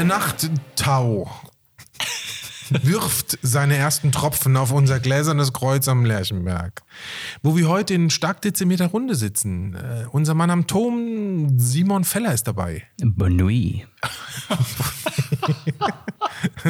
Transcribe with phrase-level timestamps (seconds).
[0.00, 1.30] Der Nachttau
[2.70, 6.80] wirft seine ersten Tropfen auf unser gläsernes Kreuz am Lerchenberg,
[7.42, 9.74] wo wir heute in stark dezimeter Runde sitzen.
[9.74, 12.84] Äh, unser Mann am Turm, Simon Feller, ist dabei.
[13.02, 13.86] Bonui.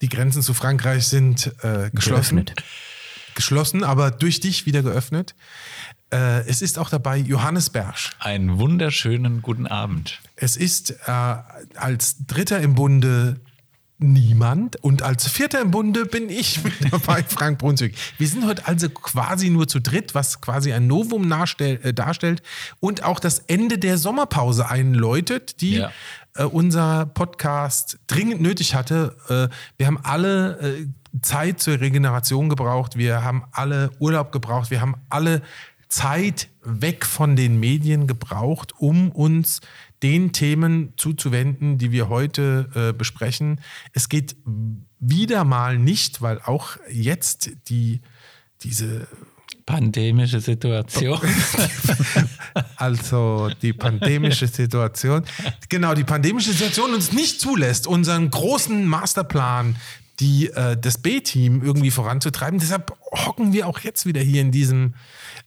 [0.00, 2.36] Die Grenzen zu Frankreich sind äh, geschlossen.
[2.36, 2.54] Geöffnet.
[3.34, 5.34] Geschlossen, aber durch dich wieder geöffnet.
[6.12, 8.12] Äh, es ist auch dabei Johannes Bersch.
[8.20, 10.20] Einen wunderschönen guten Abend.
[10.36, 11.36] Es ist äh,
[11.76, 13.40] als Dritter im Bunde
[13.98, 17.96] niemand und als Vierter im Bunde bin ich mit dabei, Frank Brunswick.
[18.18, 22.42] Wir sind heute also quasi nur zu dritt, was quasi ein Novum äh, darstellt
[22.78, 25.90] und auch das Ende der Sommerpause einläutet, die Ja.
[26.36, 29.16] äh, unser Podcast dringend nötig hatte.
[29.28, 30.86] Äh, wir haben alle äh,
[31.22, 35.40] Zeit zur Regeneration gebraucht, wir haben alle Urlaub gebraucht, wir haben alle
[35.96, 39.62] Zeit weg von den Medien gebraucht, um uns
[40.02, 43.62] den Themen zuzuwenden, die wir heute äh, besprechen.
[43.94, 44.36] Es geht
[45.00, 48.02] wieder mal nicht, weil auch jetzt die
[48.62, 49.08] diese
[49.64, 51.18] Pandemische Situation.
[52.76, 55.24] Also die pandemische Situation.
[55.68, 59.76] Genau, die pandemische Situation uns nicht zulässt, unseren großen Masterplan,
[60.20, 62.58] die, äh, das B-Team irgendwie voranzutreiben.
[62.58, 64.94] Deshalb hocken wir auch jetzt wieder hier in diesem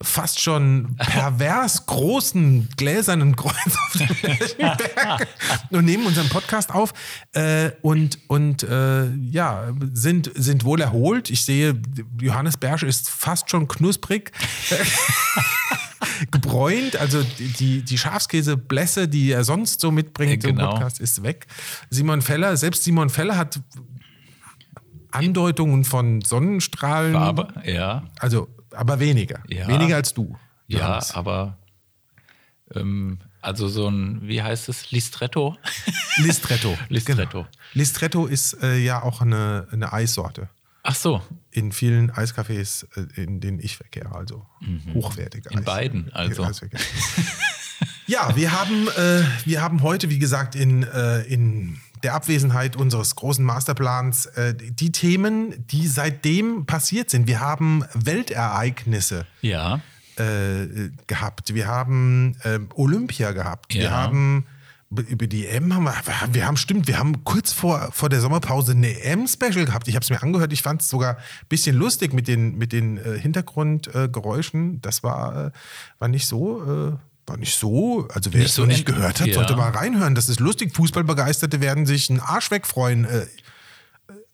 [0.02, 5.28] fast schon pervers großen gläsernen Kreuz auf dem Berg
[5.72, 6.94] und nehmen unseren Podcast auf
[7.34, 11.30] äh, und, und äh, ja, sind, sind wohl erholt.
[11.30, 11.81] Ich sehe,
[12.22, 14.31] Johannes Bersch ist fast schon knusprig
[16.31, 16.95] gebräunt.
[16.97, 20.72] Also die, die, die Schafskäseblässe, die er sonst so mitbringt Ja, im genau.
[20.72, 21.47] Podcast, ist weg.
[21.90, 23.59] Simon Feller, selbst Simon Feller hat
[25.12, 27.16] Andeutungen von Sonnenstrahlen.
[27.16, 29.42] Aber, ja, Also, aber weniger.
[29.47, 29.68] Ja.
[29.68, 30.38] Weniger als du.
[30.68, 31.14] ja, Johannes.
[31.14, 31.58] aber
[32.75, 35.58] ähm, also so ein, wie heißt es, Listretto?
[36.18, 36.78] Listretto.
[36.90, 37.40] Listretto.
[37.44, 37.48] Genau.
[37.74, 40.50] Listretto ist äh, ja auch eine, eine Eissorte.
[40.84, 41.22] Ach so,
[41.52, 44.46] In vielen Eiscafés, äh, in denen ich verkehre, also
[44.94, 45.53] hochwertige Mhm.
[45.53, 45.66] in Eis.
[45.66, 46.48] beiden also.
[48.08, 53.16] Ja, wir haben, äh, wir haben heute, wie gesagt, in, äh, in der Abwesenheit unseres
[53.16, 57.28] großen Masterplans äh, die Themen, die seitdem passiert sind.
[57.28, 59.82] Wir haben Weltereignisse Ja,
[60.18, 61.54] äh, gehabt.
[61.54, 63.74] Wir haben ähm, Olympia gehabt.
[63.74, 63.92] Wir Ja.
[63.92, 64.46] haben
[64.90, 65.94] b- über die EM haben wir,
[66.34, 69.88] wir haben stimmt, wir haben kurz vor, vor der Sommerpause eine EM-Special gehabt.
[69.88, 72.72] Ich habe es mir angehört, ich fand es sogar ein bisschen lustig mit den, mit
[72.74, 74.06] den äh, Hintergrundgeräuschen.
[74.06, 74.81] Äh, Geräuschen.
[74.81, 75.52] das war, äh,
[76.00, 76.98] war nicht so.
[77.29, 79.34] Äh, war nicht so, also wer Nicht es so noch nicht gehört hat, ja.
[79.35, 80.16] sollte mal reinhören.
[80.16, 80.75] Das ist lustig.
[80.75, 83.06] Fußballbegeisterte werden sich einen Arsch wegfreuen.
[83.06, 83.25] Äh,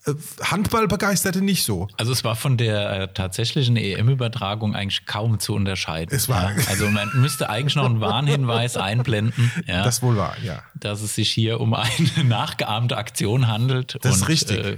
[0.07, 0.13] äh,
[0.43, 1.87] Handballbegeisterte nicht so.
[1.97, 6.15] also es war von der äh, tatsächlichen EM-Übertragung eigentlich kaum zu unterscheiden.
[6.15, 10.35] Es war- ja, also man müsste eigentlich noch einen Warnhinweis einblenden, ja, Das wohl war,
[10.43, 10.61] ja.
[10.75, 11.89] dass es sich hier um eine
[12.23, 13.97] nachgeahmte Aktion handelt.
[14.03, 14.57] Das ist und, richtig.
[14.65, 14.77] Äh,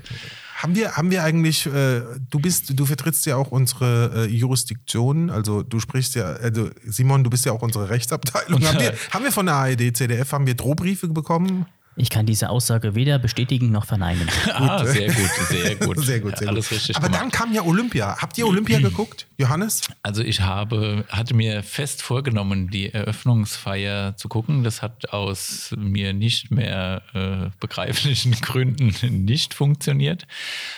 [0.57, 5.29] haben wir, haben wir eigentlich, äh, du bist, du vertrittst ja auch unsere äh, Jurisdiktion,
[5.29, 8.65] also du sprichst ja, also Simon, du bist ja auch unsere Rechtsabteilung.
[8.65, 11.67] haben, wir, haben wir von der ARD, CDF, haben wir Drohbriefe bekommen?
[11.99, 14.29] Ich kann diese Aussage weder bestätigen noch verneinen.
[14.53, 15.97] ah, sehr gut, sehr gut.
[16.07, 16.77] Sehr gut, sehr Alles gut.
[16.77, 17.21] richtig Aber gemacht.
[17.21, 18.17] dann kam ja Olympia.
[18.21, 19.81] Habt ihr Olympia geguckt, Johannes?
[20.03, 24.63] Also ich habe, hatte mir fest vorgenommen, die Eröffnungsfeier zu gucken.
[24.63, 28.93] Das hat aus mir nicht mehr äh, begreiflichen Gründen
[29.25, 30.27] nicht funktioniert.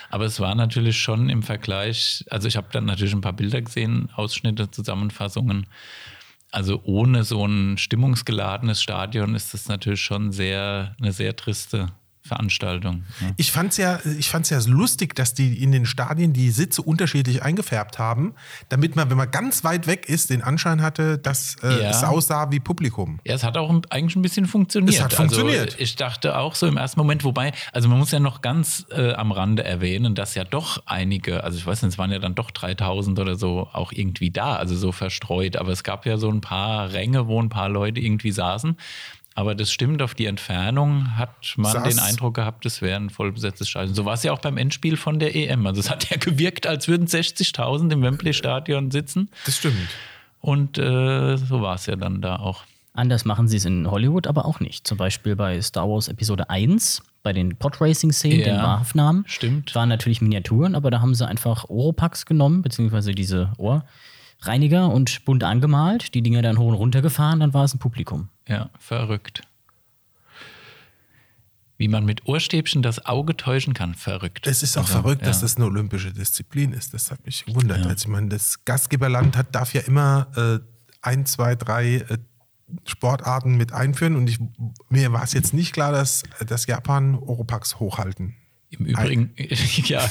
[0.10, 3.62] Aber es war natürlich schon im Vergleich, also ich habe dann natürlich ein paar Bilder
[3.62, 5.68] gesehen, Ausschnitte, Zusammenfassungen.
[6.52, 11.92] Also ohne so ein stimmungsgeladenes Stadion ist das natürlich schon sehr, eine sehr triste
[12.30, 13.04] Veranstaltung.
[13.20, 13.34] ne?
[13.38, 17.44] Ich fand's ja, ich fand's ja lustig, dass die in den Stadien die Sitze unterschiedlich
[17.44, 18.34] eingefärbt haben,
[18.70, 21.90] damit man, wenn man ganz weit weg ist, den Anschein hatte, dass äh, Ja.
[21.90, 23.20] es aussah wie Publikum.
[23.26, 24.96] Ja, es hat auch eigentlich ein bisschen funktioniert.
[24.96, 25.72] Es hat funktioniert.
[25.74, 28.86] Also, ich dachte auch so im ersten Moment, wobei, also man muss ja noch ganz
[28.92, 32.20] äh, am Rande erwähnen, dass ja doch einige, also ich weiß nicht, es waren ja
[32.20, 36.18] dann doch 3000 oder so auch irgendwie da, also so verstreut, aber es gab ja
[36.18, 38.78] so ein paar Ränge, wo ein paar Leute irgendwie saßen.
[39.40, 43.10] Aber das stimmt, auf die Entfernung hat man Saß- den Eindruck gehabt, es wäre ein
[43.10, 43.96] vollbesetztes Stadion.
[43.96, 45.66] So war es ja auch beim Endspiel von der EM.
[45.66, 49.30] Also es hat ja gewirkt, als würden 60.000 im Wembley-Stadion sitzen.
[49.46, 49.78] Das stimmt.
[50.42, 52.64] Und äh, so war es ja dann da auch.
[52.94, 54.86] Anders machen sie es in Hollywood aber auch nicht.
[54.86, 59.24] Zum Beispiel bei Star Wars Episode 1, bei den Podracing-Szenen, Ja, den Wahrhafnamen.
[59.26, 59.74] stimmt.
[59.74, 63.54] Waren natürlich Miniaturen, aber da haben sie einfach Oropax genommen, beziehungsweise diese
[64.42, 67.80] Ohrreiniger und bunt angemalt, die Dinger dann hoch und runter gefahren, dann war es ein
[67.80, 68.30] Publikum.
[68.48, 69.42] Ja, verrückt.
[71.78, 74.48] Wie man mit Ohrstäbchen das Auge täuschen kann, verrückt.
[74.48, 75.42] Es ist auch Also, verrückt, dass ja.
[75.44, 76.94] das eine olympische Disziplin ist.
[76.94, 77.86] Das hat mich gewundert.
[77.86, 80.60] Also ich meine, das Gastgeberland hat, darf ja immer äh,
[81.02, 82.18] ein, zwei, drei äh,
[82.86, 84.18] Sportarten mit einführen.
[84.18, 84.40] Und ich,
[84.90, 88.36] mir war es jetzt nicht klar, dass, dass Japan Oropax hochhalten.
[88.72, 89.34] Im Übrigen,
[89.86, 90.02] ja.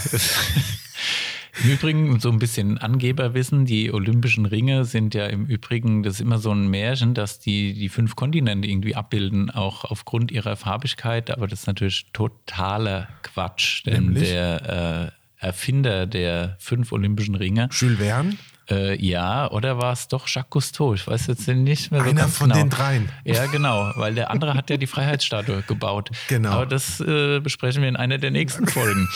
[1.64, 6.20] Im Übrigen, so ein bisschen Angeberwissen, die Olympischen Ringe sind ja im Übrigen, das ist
[6.20, 11.31] immer so ein Märchen, dass die die fünf Kontinente irgendwie abbilden, auch aufgrund ihrer Farbigkeit,
[11.31, 14.28] aber das ist natürlich totaler Quatsch, denn Nämlich?
[14.28, 18.37] der äh, Erfinder der fünf Olympischen Ringe, Jules Verne?
[18.70, 20.94] Äh, ja, oder war es doch Jacques Cousteau?
[20.94, 22.61] Ich weiß jetzt nicht mehr so Einer von genau.
[22.62, 23.09] den dreien.
[23.25, 26.11] Ja, genau, weil der andere hat ja die Freiheitsstatue gebaut.
[26.29, 26.50] Genau.
[26.50, 29.09] Aber das äh, besprechen wir in einer der nächsten Folgen.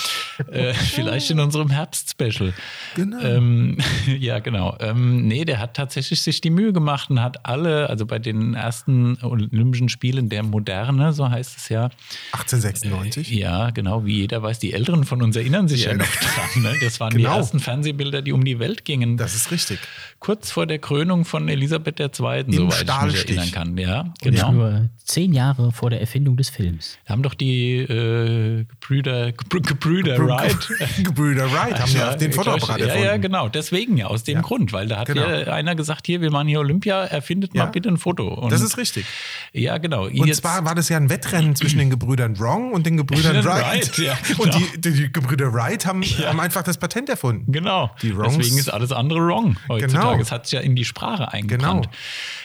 [0.51, 2.53] äh, vielleicht in unserem Herbst-Special.
[2.95, 3.21] Genau.
[3.21, 3.79] Ähm,
[4.19, 4.77] ja, genau.
[4.81, 8.55] Ähm, nee, der hat tatsächlich sich die Mühe gemacht und hat alle, also bei den
[8.55, 11.91] ersten Olympischen Spielen der Moderne, so heißt es ja,
[12.33, 13.31] 1896?
[13.31, 16.63] ja, genau, wie jeder weiß, die Älteren von uns erinnern sich ja, noch dran.
[16.63, 16.75] Ne?
[16.83, 17.37] Das waren die Genau.
[17.37, 19.17] ersten Fernsehbilder, die um die Welt gingen.
[19.17, 19.81] Das ist richtig.
[20.23, 23.77] Kurz vor der Krönung von Elisabeth II., soweit ich mich erinnern kann.
[23.77, 24.53] Ja, Nicht genau.
[24.53, 26.97] nur zehn Jahre vor der Erfindung des Films.
[27.05, 30.69] Da haben doch die äh, Gebrüder, Gebrü- Gebrüder Wright.
[31.05, 33.07] Gebrüder Wright haben ja, den ich glaub, Fotoapparat Ja, erfunden.
[33.07, 33.49] ja, genau.
[33.49, 35.29] Deswegen ja, aus dem Grund, weil da hat Genau.
[35.29, 37.65] ja einer gesagt, hier, wir machen hier Olympia, erfindet Ja.
[37.65, 38.29] mal bitte ein Foto.
[38.29, 39.05] Und, Das ist richtig.
[39.53, 40.07] Ja, genau.
[40.07, 43.89] Und zwar war das ja ein Wettrennen zwischen den Gebrüdern Wrong und den Gebrüdern Wright.
[43.89, 44.65] Wright, ja, Und genau.
[44.77, 47.51] die, die, die Gebrüder Wright haben, haben einfach das Patent erfunden.
[47.51, 47.91] Genau.
[48.03, 49.93] Die Wrongs- Deswegen ist alles andere wrong heutzutage.
[49.93, 50.12] Genau.
[50.21, 51.85] Es hat sich ja in die Sprache eingebrannt.
[51.85, 51.97] Genau.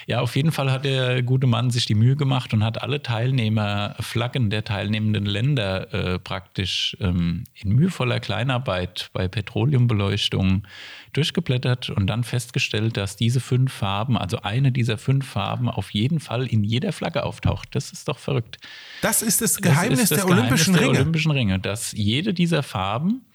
[0.07, 3.03] Ja, auf jeden Fall hat der gute Mann sich die Mühe gemacht und hat alle
[3.03, 10.65] Teilnehmerflaggen der teilnehmenden Länder äh, praktisch ähm, in mühevoller Kleinarbeit bei Petroleumbeleuchtung
[11.11, 16.19] durchgeblättert und dann festgestellt, dass diese fünf Farben, also eine dieser fünf Farben, auf jeden
[16.19, 17.69] Fall in jeder Flagge auftaucht.
[17.71, 18.57] Das ist doch verrückt.
[19.01, 20.99] Das ist das Das Geheimnis ist das der Geheimnis Olympischen der Ringe.
[20.99, 23.25] Olympischen Ringe, dass jede dieser Farben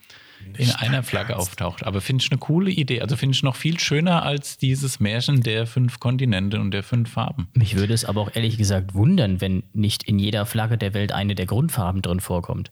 [0.57, 1.85] in einer Flagge auftaucht.
[1.85, 3.01] Aber finde ich eine coole Idee.
[3.01, 7.11] Also finde ich noch viel schöner als dieses Märchen der fünf Kontinente und der fünf
[7.11, 7.47] Farben.
[7.53, 11.11] Mich würde es aber auch ehrlich gesagt wundern, wenn nicht in jeder Flagge der Welt
[11.11, 12.71] eine der Grundfarben drin vorkommt.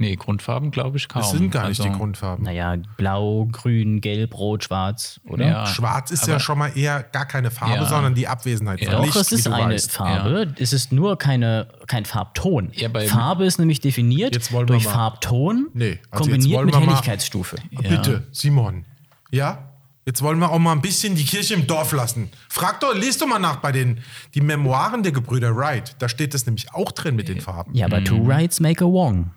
[0.00, 1.20] Nee, Grundfarben glaube ich kaum.
[1.20, 2.42] Das sind gar nicht Also, die Grundfarben.
[2.44, 5.46] Naja, blau, grün, gelb, rot, schwarz, oder?
[5.46, 5.66] Ja.
[5.66, 7.84] Schwarz ist aber- ja schon mal eher gar keine Farbe, Ja.
[7.84, 8.96] sondern die Abwesenheit von Ja.
[8.98, 9.92] Doch, Licht, es wie ist eine weißt.
[9.92, 10.54] Farbe.
[10.58, 12.70] Es ist nur keine, kein Farbton.
[12.72, 16.10] Ja, bei- Farbe ist nämlich definiert Jetzt wollen wir durch mal- Farbton, Nee, also jetzt
[16.12, 17.56] kombiniert wollen mit wir mal- Helligkeitsstufe.
[17.76, 18.86] Ah, Bitte, Simon.
[19.30, 19.66] Ja?
[20.06, 22.30] Jetzt wollen wir auch mal ein bisschen die Kirche im Dorf lassen.
[22.48, 24.00] Frag doch, lest doch mal nach bei den
[24.34, 25.94] die Memoiren der Gebrüder Wright.
[25.98, 27.74] Da steht das nämlich auch drin mit den Farben.
[27.74, 28.04] Ja, aber Mhm.
[28.06, 29.30] two rights make a wrong.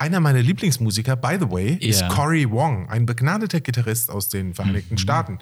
[0.00, 2.08] Einer meiner Lieblingsmusiker, by the way, ist Ja.
[2.08, 4.54] Cory Wong, ein begnadeter Gitarrist aus den Mhm.
[4.54, 5.38] Vereinigten Staaten.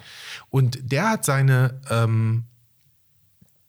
[0.49, 2.43] Und der hat seine ähm,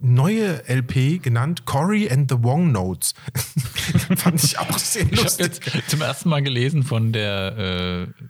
[0.00, 3.14] neue LP genannt Cory and the Wong Notes.
[4.16, 5.60] Fand ich auch sehr Ich habe lustig.
[5.74, 8.24] jetzt zum ersten Mal gelesen von der äh,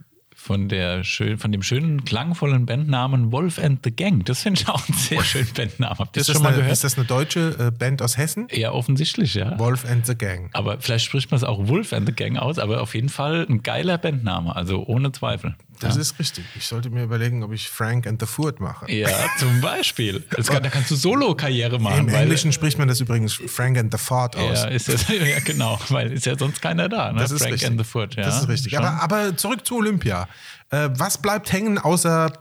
[0.50, 4.25] von der schön, von dem schönen klangvollen Bandnamen Wolf and the Gang.
[4.25, 5.97] Das finde ich auch einen sehr schönen Bandnamen.
[6.00, 6.73] Habt ihr Ist das das, schon mal eine, gehört?
[6.73, 8.49] ist das eine deutsche äh, Band aus Hessen?
[8.50, 9.56] ja, offensichtlich, ja.
[9.61, 10.50] Wolf and the Gang.
[10.52, 13.47] Aber vielleicht spricht man es auch Wolf and the Gang aus, aber auf jeden Fall
[13.49, 15.55] ein geiler Bandname, also ohne Zweifel.
[15.88, 16.44] Das ist richtig.
[16.56, 18.91] Ich sollte mir überlegen, ob ich Frank and the Furt mache.
[18.91, 20.25] Ja, zum Beispiel.
[20.41, 22.09] Das kann, da kannst du Solo-Karriere machen.
[22.09, 24.62] Im Englischen spricht man das übrigens Frank and the Fort aus.
[24.62, 27.12] Ja, ist ja, ja, genau, weil ist ja sonst keiner da.
[27.12, 27.21] Ne?
[27.21, 27.69] das ist Frank richtig.
[27.69, 28.23] and the Foot, ja.
[28.23, 28.78] Das ist richtig.
[28.78, 30.28] Aber, aber zurück zu Olympia.
[30.71, 32.33] Äh, was bleibt hängen außer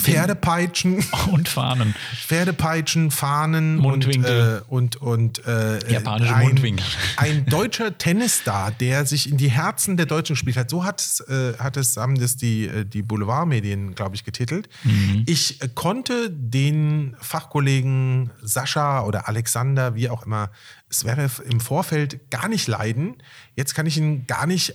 [0.00, 1.94] Pferdepeitschen, und Fahnen.
[2.14, 4.62] Pferdepeitschen, Fahnen Mundwinkel.
[4.68, 6.86] und, äh, und, und äh, Japanische ein, Mundwinkel.
[7.16, 10.70] Ein deutscher Tennisstar, der sich in die Herzen der Deutschen gespielt hat.
[10.70, 14.68] So hat es, äh, hat es haben das die, äh, die Boulevardmedien, glaube ich, getitelt.
[14.84, 15.24] Mhm.
[15.26, 20.50] Ich äh, konnte den Fachkollegen Sascha oder Alexander, wie auch immer,
[20.90, 23.16] Zverev im Vorfeld gar nicht leiden.
[23.56, 24.74] Jetzt kann ich ihn gar nicht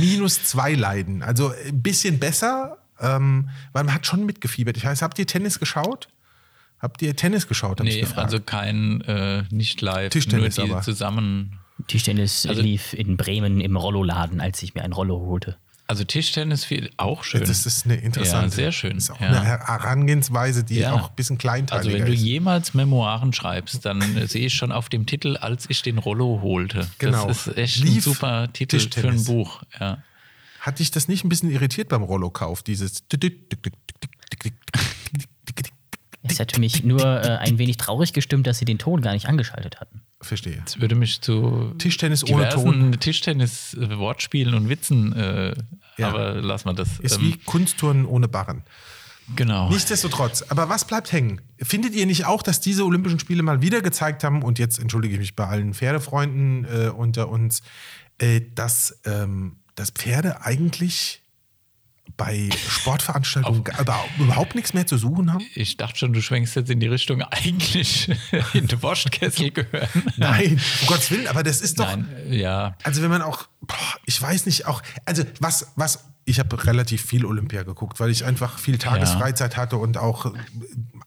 [0.00, 1.22] minus zwei leiden.
[1.22, 4.76] Also ein bisschen besser, ähm, weil man hat schon mitgefiebert.
[4.76, 6.08] Ich weiß, habt ihr Tennis geschaut?
[6.78, 7.80] Habt ihr Tennis geschaut?
[7.80, 10.82] Nee, also kein äh, nicht live, Tischtennis nur die aber.
[10.82, 11.58] zusammen.
[11.86, 15.56] Tischtennis Also- lief in Bremen im Rolloladen, als ich mir ein Rollo holte.
[15.88, 17.40] Also Tischtennis viel auch schön.
[17.44, 18.46] Das ist eine interessante.
[18.46, 19.28] Ja, sehr schön, Das ist auch ja.
[19.28, 20.92] eine Herangehensweise, die Ja.
[20.94, 22.20] auch ein bisschen kleinteiliger also wenn du ist.
[22.22, 26.88] jemals Memoiren schreibst, dann sehe ich schon auf dem Titel, als ich den Rollo holte.
[26.98, 27.28] Genau.
[27.28, 29.22] Das ist echt ein Lief super Titel für ein.
[29.24, 29.62] Buch.
[29.78, 29.98] Ja.
[30.66, 32.64] Hat dich das nicht ein bisschen irritiert beim Rollo-Kauf?
[32.64, 33.04] Dieses.
[36.28, 39.26] Es hätte mich nur äh, ein wenig traurig gestimmt, dass sie den Ton gar nicht
[39.26, 40.02] angeschaltet hatten.
[40.20, 40.60] Verstehe.
[40.64, 45.54] Das würde mich zu Tischtennis ohne Ton Tischtennis-Wortspielen und Witzen, äh,
[45.98, 46.08] Ja.
[46.08, 46.98] aber lass mal das.
[46.98, 48.64] ist ähm, wie Kunstturnen ohne Barren.
[49.36, 49.68] genau.
[49.70, 51.42] Nichtsdestotrotz, aber was bleibt hängen?
[51.62, 55.14] Findet ihr nicht auch, dass diese Olympischen Spiele mal wieder gezeigt haben, und jetzt entschuldige
[55.14, 57.62] ich mich bei allen Pferdefreunden äh, unter uns,
[58.18, 61.22] äh, dass, ähm, dass Pferde eigentlich
[62.16, 63.64] bei Sportveranstaltungen
[64.18, 65.44] überhaupt nichts mehr zu suchen haben?
[65.54, 68.08] Ich dachte schon, du schwenkst jetzt in die Richtung eigentlich
[68.54, 69.88] in den Waschkessel gehören.
[70.16, 71.86] Nein, um Gottes Willen, aber das ist doch.
[71.86, 72.76] Nein, ja.
[72.84, 77.04] Also wenn man auch, boah, ich weiß nicht, auch, also was, was, ich habe relativ
[77.04, 80.32] viel Olympia geguckt, weil ich einfach viel Tagesfreizeit hatte und auch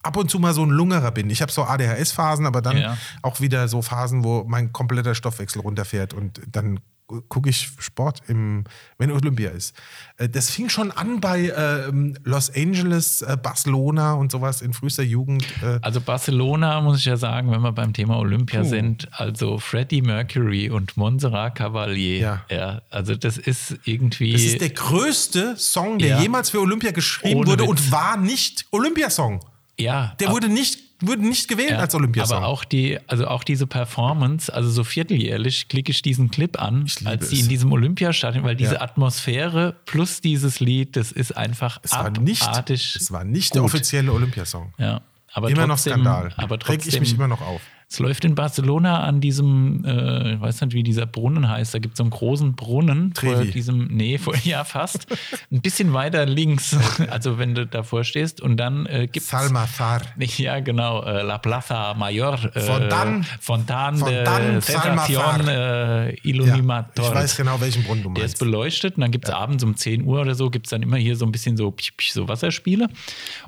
[0.04, 1.30] ab und zu mal so ein Lungerer bin.
[1.30, 2.98] Ich habe so ADHS-Phasen, aber dann Ja.
[3.22, 6.80] auch wieder so Phasen, wo mein kompletter Stoffwechsel runterfährt und dann
[7.28, 8.64] gucke ich Sport, im,
[8.98, 9.76] wenn Olympia ist.
[10.18, 15.04] Äh, Das fing schon an bei ähm, Los Angeles, äh, Barcelona und sowas in frühester
[15.04, 15.44] Jugend.
[15.64, 20.02] Äh, Also Barcelona, muss ich ja sagen, wenn wir beim Thema Olympia sind, also Freddie
[20.02, 22.42] Mercury und Montserrat Cavalier.
[22.50, 22.82] Ja.
[22.90, 24.34] also das ist irgendwie.
[24.34, 26.22] Das ist der größte Song, der Ja.
[26.22, 27.70] jemals für Olympia geschrieben Ohne wurde Witz.
[27.70, 29.40] und war nicht Olympiasong.
[29.80, 32.38] ja, Der wurde nicht, wurde nicht gewählt Ja, als Olympiasong.
[32.38, 36.88] Aber auch die, also auch diese Performance, also so vierteljährlich klicke ich diesen Clip an,
[37.06, 37.44] als die es.
[37.44, 38.82] in diesem Olympiastadion, weil diese Ja.
[38.82, 43.72] Atmosphäre plus dieses Lied, das ist einfach es war nicht, es war nicht der gut.
[43.72, 44.74] offizielle Olympiasong.
[44.78, 45.02] Ja,
[45.34, 46.34] aber Immer noch trotzdem, Skandal.
[46.38, 47.62] Aber Reg trotzdem, ich mich immer noch auf.
[47.92, 51.74] Es läuft in Barcelona an diesem, äh, ich weiß nicht, wie dieser Brunnen heißt.
[51.74, 53.50] Da gibt es so einen großen Brunnen vor Trevi.
[53.52, 55.08] diesem, nee, vor, ja, fast.
[55.52, 56.78] Ein bisschen weiter links,
[57.10, 58.42] also wenn du davor stehst.
[58.42, 59.30] Und dann äh, gibt es.
[59.30, 60.02] Salmazar.
[60.38, 62.38] Ja, genau, äh, La Plaza Mayor.
[62.54, 67.06] Äh, Fontan- Fontan de Fontan Sensación äh, Ja, Illuminator.
[67.08, 68.40] ich weiß genau, welchen Brunnen du Der ist meinst.
[68.40, 70.98] beleuchtet und dann gibt es abends um 10 Uhr oder so, gibt es dann immer
[70.98, 72.88] hier so ein bisschen so, piep, piep, so Wasserspiele.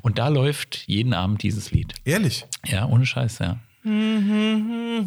[0.01, 1.93] Und da läuft jeden Abend dieses Lied.
[2.05, 2.45] Ehrlich.
[2.65, 3.57] Ja, ohne Scheiß, ja.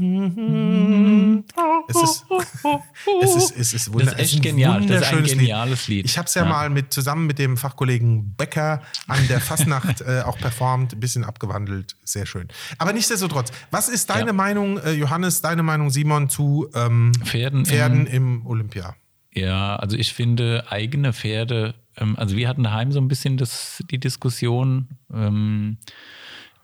[1.86, 2.24] Es ist,
[3.22, 4.86] es ist, es ist, wunder- Das ist echt es ein genial.
[4.86, 6.04] Das ist ein geniales Lied.
[6.06, 6.48] Ich habe es ja, Ja.
[6.48, 11.24] mal mit zusammen mit dem Fachkollegen Becker an der Fastnacht äh, auch performt, ein bisschen
[11.24, 12.48] abgewandelt, sehr schön.
[12.78, 14.32] Aber nichtsdestotrotz, was ist deine Ja.
[14.32, 18.96] Meinung, äh, Johannes, deine Meinung, Simon, zu ähm, Pferden, Pferden Im, im Olympia?
[19.32, 23.82] ja, also ich finde eigene Pferde, ähm, also wir hatten daheim so ein bisschen das,
[23.90, 25.78] die Diskussion, ähm,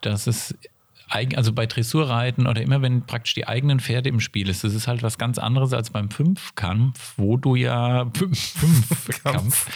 [0.02, 0.54] dass es
[1.10, 4.86] also bei Dressurreiten oder immer wenn praktisch die eigenen Pferde im Spiel ist, das ist
[4.86, 9.66] halt was ganz anderes als beim Fünfkampf, wo du ja Fünfkampf,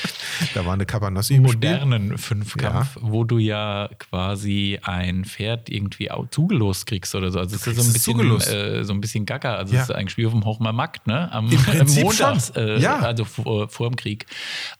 [0.54, 1.54] Da war eine Cabanossi im Spiel.
[1.70, 7.38] modernen Fünfkampf, wo du ja quasi ein Pferd irgendwie auch zugelost kriegst oder so.
[7.38, 9.54] Also es ist so ein bisschen, äh, so ein bisschen gaga.
[9.56, 9.82] Also Ja.
[9.82, 11.30] es ist wie auf dem Hochmer Markt, ne?
[11.32, 12.38] Am, schon.
[12.56, 12.98] äh, Ja.
[13.00, 14.26] also vor, vor dem Krieg.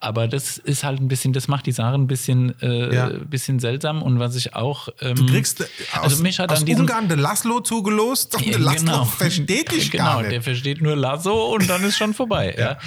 [0.00, 3.08] Aber das ist halt ein bisschen, das macht die Sache ein bisschen, äh, Ja.
[3.08, 4.88] bisschen seltsam und was ich auch.
[5.00, 8.42] Ähm, Du kriegst äh, also mich hat aus an diesem Ungarn der Laszlo zugelost und
[8.44, 9.04] ja, der Laszlo genau.
[9.04, 10.44] versteht dich genau, gar der nicht.
[10.44, 12.54] versteht nur Lasso und dann ist schon vorbei.
[12.58, 12.78] ja.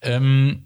[0.00, 0.64] Ähm,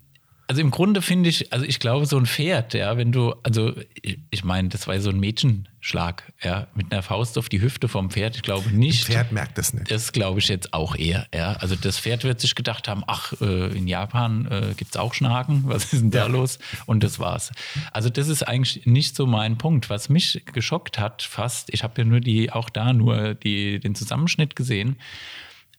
[0.53, 3.73] also im Grunde finde ich, also ich glaube, so ein Pferd, ja, wenn du, also
[4.03, 7.89] ich, ich meine, das war so ein Mädchenschlag, ja, mit einer Faust auf die Hüfte
[7.89, 8.37] vom Pferd.
[8.37, 9.07] Ich glaube nicht.
[9.07, 9.91] Pferd merkt das nicht.
[9.91, 11.27] Das glaube ich jetzt auch eher.
[11.35, 11.55] Ja.
[11.55, 15.15] Also das Pferd wird sich gedacht haben, ach, äh, in Japan äh, gibt es auch
[15.15, 16.27] Schnaken, was ist denn da Ja.
[16.27, 16.59] los?
[16.85, 17.51] Und das war's.
[17.91, 19.89] Also das ist eigentlich nicht so mein Punkt.
[19.89, 23.95] Was mich geschockt hat fast, ich habe ja nur die, auch da nur die, den
[23.95, 24.97] Zusammenschnitt gesehen,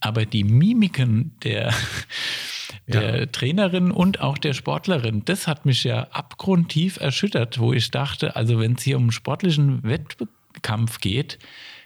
[0.04, 1.74] aber die Mimiken der,
[2.88, 8.36] der Trainerin und auch der Sportlerin, das hat mich ja abgrundtief erschüttert, wo ich dachte,
[8.36, 11.40] also wenn es hier um einen sportlichen Wettkampf geht,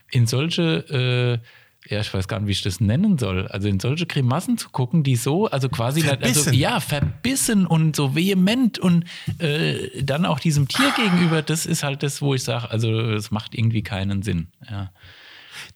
[0.10, 1.42] in solche,
[1.90, 4.58] äh, ja, ich weiß gar nicht, wie ich das nennen soll, also in solche Grimassen
[4.58, 6.54] zu gucken, die so, also quasi, also, Verbissen.
[6.54, 9.06] ja, verbissen und so vehement und
[9.38, 13.30] äh, dann auch diesem Tier gegenüber, das ist halt das, wo ich sage, also das
[13.30, 14.48] macht irgendwie keinen Sinn.
[14.68, 14.92] Ja.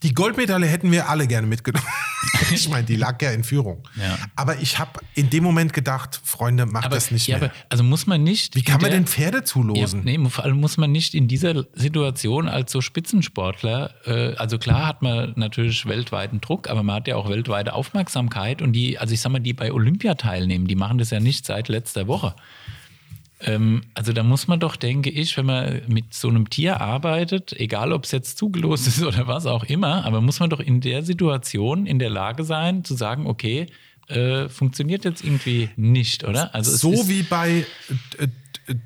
[0.04, 1.86] Die Goldmedaille hätten wir alle gerne mitgenommen.
[2.52, 3.88] ich meine, die lag ja in Führung.
[3.96, 4.18] Ja.
[4.36, 7.50] Aber ich habe in dem Moment gedacht, Freunde, macht Aber, das nicht ja, mehr.
[7.50, 8.56] aber also muss man nicht.
[8.56, 10.08] Wie kann man der- denn Pferde zulosen?
[10.08, 14.58] Ja, nee, vor allem muss man nicht in dieser Situation als so Spitzensportler, äh, also
[14.58, 18.98] klar hat man natürlich weltweiten Druck, aber man hat ja auch weltweite Aufmerksamkeit und die,
[19.00, 22.08] also ich sag mal, die bei Olympia teilnehmen, die machen das ja nicht seit letzter
[22.08, 22.36] Woche.
[23.44, 27.54] Ähm, also da muss man doch, denke ich, wenn man mit so einem Tier arbeitet,
[27.54, 30.82] egal ob es jetzt zugelost ist oder was auch immer, aber muss man doch in
[30.82, 33.68] der Situation in der Lage sein, zu sagen, okay,
[34.08, 36.54] äh, funktioniert jetzt irgendwie nicht, oder?
[36.54, 37.66] Also so wie bei
[38.18, 38.28] äh,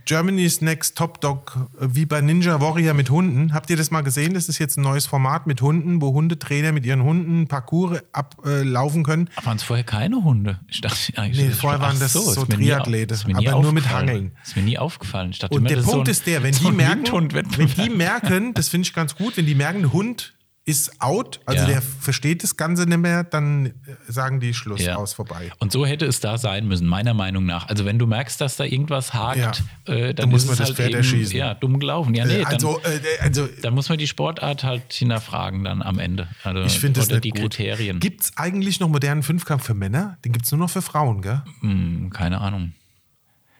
[0.06, 3.54] Germany's Next Top Dog, äh, wie bei Ninja Warrior mit Hunden.
[3.54, 4.34] Habt ihr das mal gesehen?
[4.34, 9.04] Das ist jetzt ein neues Format mit Hunden, wo Hundetrainer mit ihren Hunden Parcours ablaufen
[9.04, 9.30] können.
[9.44, 10.60] Waren es vorher keine Hunde?
[10.68, 13.90] Ich dachte eigentlich, Nee, das- vorher waren das so au- Triathlete, aber nur mit.
[13.90, 14.32] Hangeln.
[14.44, 15.32] Ist mir nie aufgefallen.
[15.40, 18.54] Dachte Und der Punkt so ein- ist der, wenn so die merken, wenn die merken,
[18.54, 20.35] das finde ich ganz gut, wenn die merken, Hund
[20.68, 21.68] ist out, also Ja.
[21.70, 23.72] der versteht das Ganze nicht mehr, dann äh,
[24.08, 24.96] sagen die Schluss Ja.
[24.96, 25.52] aus vorbei.
[25.60, 27.68] Und so hätte es da sein müssen, meiner Meinung nach.
[27.70, 29.94] Also wenn du merkst, dass da irgendwas hakt, Ja.
[29.94, 31.38] äh, Da dann muss ist man es das halt Pferd eben, erschießen.
[31.38, 32.16] ja, dumm gelaufen.
[32.16, 35.84] Ja, nee, Äh, also, dann, äh, also dann muss man die Sportart halt hinterfragen dann
[35.84, 36.30] am Ende.
[36.44, 37.42] Also, ich finde das nicht die gut.
[37.42, 38.00] Kriterien.
[38.00, 40.18] Gibt es eigentlich noch modernen Fünfkampf für Männer?
[40.26, 41.44] Den gibt es nur noch für Frauen, gell?
[41.62, 42.74] Hm, keine Ahnung.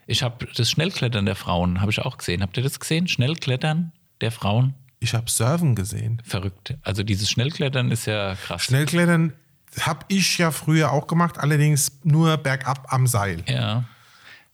[0.08, 2.42] Ich habe das Schnellklettern der Frauen, habe ich auch gesehen.
[2.42, 3.08] Habt ihr das gesehen?
[3.08, 4.74] Schnellklettern der Frauen?
[5.00, 6.22] Ich habe Surfen gesehen.
[6.26, 6.76] Verrückt.
[6.84, 8.64] Also dieses Schnellklettern ist ja krass.
[8.64, 9.34] Schnellklettern
[9.82, 13.44] habe ich ja früher auch gemacht, allerdings nur bergab am Seil.
[13.48, 13.84] ja.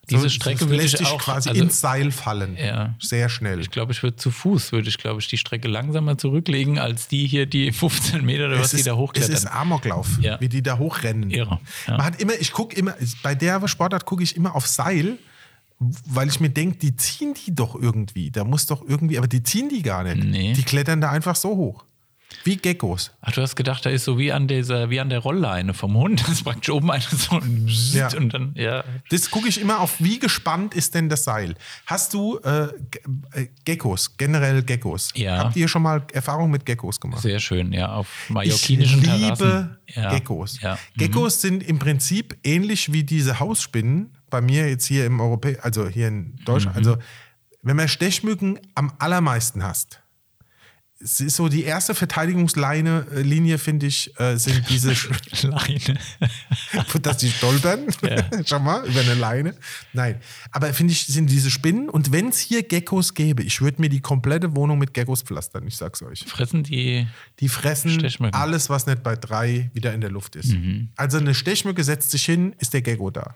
[0.09, 2.57] Diese So, Strecke würde lässt ich auch quasi also, ins Seil fallen.
[2.57, 2.95] Ja.
[2.99, 3.61] Sehr schnell.
[3.61, 7.07] Ich glaube, ich würde zu Fuß, würde ich, glaube ich, die Strecke langsamer zurücklegen, als
[7.07, 9.31] die hier, die 15 Meter oder was es die ist, da es hochklettern.
[9.31, 10.41] ist Amoklauf, Ja.
[10.41, 11.29] wie die da hochrennen.
[11.29, 11.97] Irre, ja.
[11.97, 15.17] Man hat immer, ich gucke immer, bei der Sportart gucke ich immer auf Seil,
[16.05, 18.29] weil ich mir denke, die ziehen die doch irgendwie.
[18.29, 20.23] Da muss doch irgendwie, aber die ziehen die gar nicht.
[20.23, 20.53] Nee.
[20.53, 21.85] Die klettern da einfach so hoch.
[22.43, 23.11] Wie Geckos.
[23.21, 25.95] Ach, du hast gedacht, da ist so wie an dieser, wie an der Rollleine vom
[25.95, 26.21] Hund.
[26.25, 28.09] Das ist praktisch oben eine so ein Ja.
[28.15, 28.83] und dann, ja.
[29.09, 31.55] Das gucke ich immer auf, wie gespannt ist denn das Seil.
[31.85, 32.65] Hast du äh,
[33.33, 35.09] äh, Geckos, generell Geckos?
[35.15, 35.39] Ja.
[35.39, 37.21] Habt ihr schon mal Erfahrung mit Geckos gemacht?
[37.21, 39.77] Sehr schön, ja, auf Ich mallorquinischen liebe Terrassen.
[39.87, 40.09] Ja.
[40.11, 40.61] Geckos.
[40.61, 40.77] Ja.
[40.95, 45.87] Geckos sind im Prinzip ähnlich wie diese Hausspinnen bei mir jetzt hier im Europä also
[45.87, 46.75] hier in Deutschland.
[46.75, 46.79] Mhm.
[46.79, 46.97] Also
[47.61, 50.01] wenn man Stechmücken am allermeisten hast,
[51.03, 54.93] es ist so die erste Verteidigungslinie, äh, Linie finde ich, äh, sind diese,
[55.47, 55.99] Leine.
[57.01, 57.87] dass die stolpern,
[58.45, 59.55] schon mal über eine Leine.
[59.93, 60.19] Nein,
[60.51, 63.89] aber finde ich, sind diese Spinnen und wenn es hier Geckos gäbe, ich würde mir
[63.89, 66.23] die komplette Wohnung mit Geckos pflastern, ich sag's euch.
[66.25, 67.07] Fressen die.
[67.39, 68.39] Die fressen Stechmücken.
[68.39, 70.55] alles, was nicht bei drei wieder in der Luft ist.
[70.95, 73.35] Also eine Stechmücke setzt sich hin, ist der Gecko da.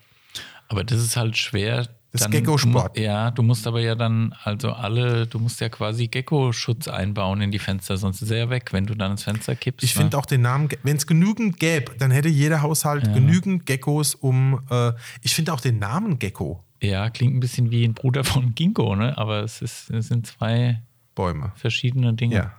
[0.68, 1.88] Aber das ist halt schwer.
[2.12, 2.96] Das dann- Gecko-Sport.
[2.96, 6.88] du mu- Ja, du musst aber ja dann, also alle, du musst ja quasi Gecko-Schutz
[6.88, 9.84] einbauen in die Fenster, sonst ist er ja weg, wenn du dann ins Fenster kippst.
[9.84, 10.02] Ich ne?
[10.04, 14.62] finde auch den Namen, wenn es genügend gäbe, dann hätte jeder Haushalt genügend Geckos, um.
[14.70, 14.94] Äh,
[15.24, 18.96] ich finde auch den Namen Gecko Ja, klingt ein bisschen wie ein Bruder von Ginkgo,
[18.96, 19.18] ne?
[19.18, 20.82] Aber es, ist, es sind zwei
[21.16, 21.52] Bäume.
[21.58, 22.36] verschiedene Dinge.
[22.36, 22.54] Ja.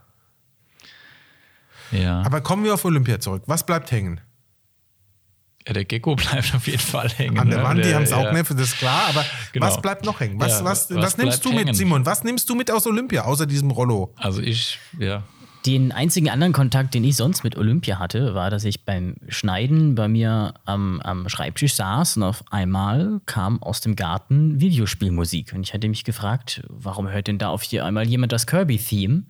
[1.93, 2.23] Ja.
[2.23, 3.45] Aber kommen wir auf Olympia zurück.
[3.47, 4.21] Was bleibt hängen?
[5.67, 7.39] Ja, der Gecko bleibt auf jeden Fall hängen.
[7.39, 7.65] An der ne?
[7.65, 8.09] Wand, die Der- haben ja.
[8.09, 9.67] Saugnäpfe, das ist klar, aber Genau.
[9.67, 10.39] was bleibt noch hängen?
[10.41, 11.75] Was, Ja, was, was, was nimmst du mit, hängen?
[11.75, 12.07] Simon?
[12.07, 14.13] Was nimmst du mit aus Olympia, außer diesem Rollo?
[14.17, 15.23] Also ich, ja.
[15.65, 19.97] Den einzigen anderen Kontakt, den ich sonst mit Olympia hatte, war, dass ich beim Schneiden
[19.97, 25.53] bei mir am, am Schreibtisch saß und auf einmal kam aus dem Garten Videospielmusik.
[25.55, 29.25] Und ich hatte mich gefragt, warum hört denn da auf hier einmal jemand das Kirby-Theme?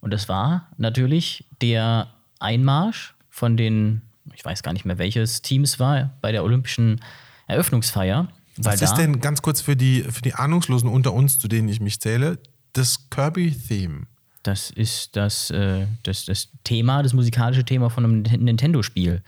[0.00, 2.08] Und das war natürlich der
[2.38, 4.00] Einmarsch von den,
[4.34, 7.00] ich weiß gar nicht mehr welches Team es war, bei der olympischen
[7.46, 8.28] Eröffnungsfeier.
[8.58, 11.80] Was ist denn ganz kurz für die, für die Ahnungslosen unter uns, zu denen ich
[11.80, 12.38] mich zähle,
[12.72, 14.06] das Kirby-Theme?
[14.42, 19.22] Das ist das, äh, das, das Thema, das musikalische Thema von einem Nintendo-Spiel.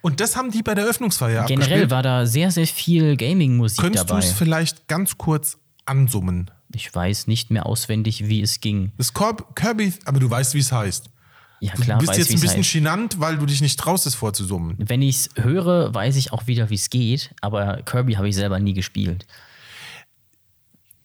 [0.00, 1.90] Und das haben die bei der Öffnungsfeier Generell abgespielt.
[1.90, 4.24] war da sehr, sehr viel Gaming-Musik Könntest du dabei.
[4.26, 6.50] es vielleicht ganz kurz ansummen?
[6.74, 8.92] Ich weiß nicht mehr auswendig, wie es ging.
[8.96, 11.10] Das Korb- Kirby, aber du weißt, wie es heißt.
[11.62, 12.70] Ja, klar, du bist jetzt ein bisschen heißt.
[12.70, 14.74] Chinant, weil du dich nicht traust, es vorzusummen.
[14.78, 18.34] Wenn ich es höre, weiß ich auch wieder, wie es geht, aber Kirby habe ich
[18.34, 19.28] selber nie gespielt.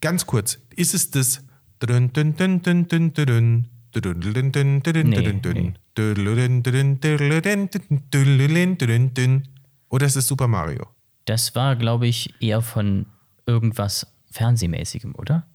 [0.01, 1.43] Ganz kurz, ist es das
[5.03, 5.15] nee.
[9.89, 10.87] oder ist es Super Mario?
[11.25, 13.05] Das war, glaube ich, eher von
[13.45, 15.45] irgendwas Fernsehmäßigem, oder?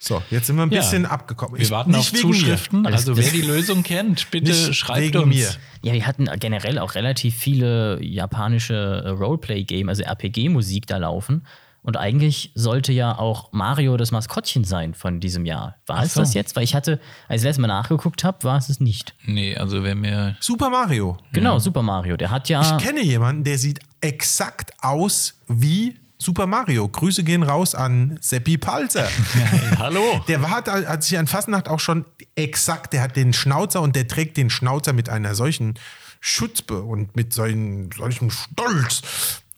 [0.00, 0.80] So, jetzt sind wir ein Ja.
[0.80, 1.56] bisschen abgekommen.
[1.56, 2.34] Wir Ich- warten auf wegen mir.
[2.34, 2.86] Zuschriften.
[2.86, 5.34] Also Das- wer die Lösung kennt, bitte Nicht schreibt wegen uns.
[5.34, 5.48] mir.
[5.82, 11.44] Ja, wir hatten generell auch relativ viele japanische äh, Roleplay-Game, also RPG-Musik da laufen.
[11.82, 15.76] Und eigentlich sollte ja auch Mario das Maskottchen sein von diesem Jahr.
[15.86, 16.20] War es so.
[16.20, 16.54] das jetzt?
[16.54, 19.14] Weil ich hatte, als ich letztes Mal nachgeguckt habe, war es es nicht.
[19.24, 21.16] Nee, also wer mir Super Mario.
[21.32, 22.16] Genau, Super Mario.
[22.16, 22.60] Der hat ja.
[22.78, 26.88] Ich kenne jemanden, der sieht exakt aus wie Super Mario.
[26.88, 29.08] Grüße gehen raus an Seppi Palzer.
[29.78, 30.24] Hallo.
[30.26, 32.04] Der war, hat, hat sich an Fastnacht auch schon
[32.34, 35.74] exakt, der hat den Schnauzer und der trägt den Schnauzer mit einer solchen
[36.20, 39.02] Schutzbe und mit solchen, solchem Stolz.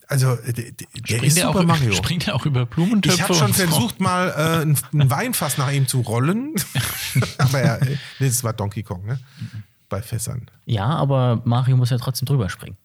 [0.07, 1.93] Also, der, der der Springt ist der, Super auch, Mario.
[1.93, 3.15] springt er auch über Blumentöpfe?
[3.15, 3.63] Ich habe schon und so?
[3.63, 6.53] versucht, mal äh, ein, ein Weinfass nach ihm zu rollen.
[7.37, 9.19] Aber er, nee, das war Donkey Kong, ne?
[9.89, 10.47] Bei Fässern.
[10.65, 12.77] Ja, aber Mario muss ja trotzdem drüber springen.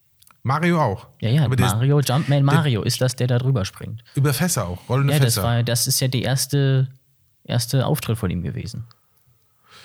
[0.46, 1.08] Mario auch.
[1.20, 4.04] Ja, ja, Aber der ist Mario, Jumpman Mario ist das, der da drüber springt.
[4.14, 5.42] über Fässer auch, rollende Ja, das, Fässer.
[5.42, 6.88] war, das ist ja der erste,
[7.44, 8.84] erste Auftritt von ihm gewesen.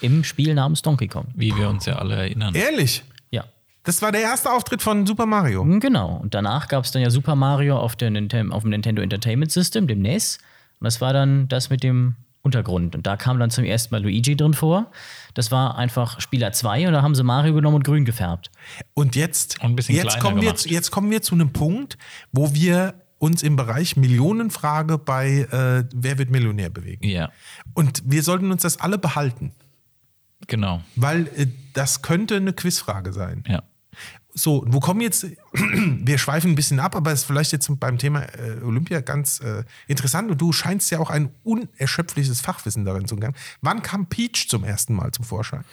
[0.01, 1.27] Im Spiel namens Donkey Kong.
[1.35, 2.53] Wie wir uns ja alle erinnern.
[2.55, 3.03] Ehrlich?
[3.31, 3.43] Ja.
[3.83, 5.63] Das war der erste Auftritt von Super Mario.
[5.63, 6.17] Hm, Genau.
[6.17, 9.87] Und danach gab es dann ja Super Mario auf, der auf dem Nintendo Entertainment System,
[9.87, 10.37] dem NES.
[10.79, 12.95] Und das war dann das mit dem Untergrund.
[12.95, 14.91] Und da kam dann zum ersten Mal Luigi drin vor.
[15.33, 18.49] Das war einfach Spieler 2 und da haben sie Mario genommen und grün gefärbt.
[18.93, 21.97] Und jetzt, Und jetzt, kommen wir, jetzt kommen wir zu einem Punkt,
[22.31, 27.07] wo wir uns im Bereich Millionenfrage bei äh, Wer wird Millionär bewegen.
[27.07, 27.31] Ja,
[27.75, 29.51] Und wir sollten uns das alle behalten,
[30.47, 30.81] genau.
[30.95, 33.43] weil äh, das könnte eine Quizfrage sein.
[33.47, 33.61] Ja.
[34.33, 37.97] So, wo kommen jetzt, wir schweifen ein bisschen ab, aber es ist vielleicht jetzt beim
[37.97, 43.07] Thema äh, Olympia ganz äh, interessant und du scheinst ja auch ein unerschöpfliches Fachwissen darin
[43.07, 43.33] zu haben.
[43.61, 45.63] Wann kam Peach zum ersten Mal zum Vorschein?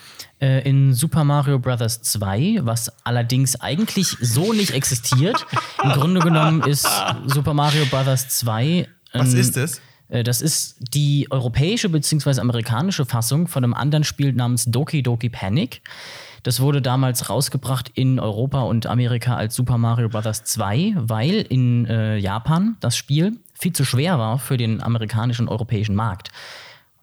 [0.41, 2.03] Äh, in Super Mario Bros.
[2.03, 5.47] 2, was allerdings eigentlich so nicht existiert.
[5.83, 6.87] Im Grunde genommen ist
[7.27, 8.29] Super Mario Bros.
[8.29, 8.89] 2.
[9.13, 9.81] Was ein- ist es?
[10.09, 12.41] Äh, Das ist die europäische bzw.
[12.41, 15.81] amerikanische Fassung von einem anderen Spiel namens Doki Doki Panic.
[16.43, 20.45] Das wurde damals rausgebracht in Europa und Amerika als Super Mario Bros.
[20.45, 25.49] 2, weil in äh, Japan das Spiel viel zu schwer war für den amerikanischen und
[25.49, 26.31] europäischen Markt.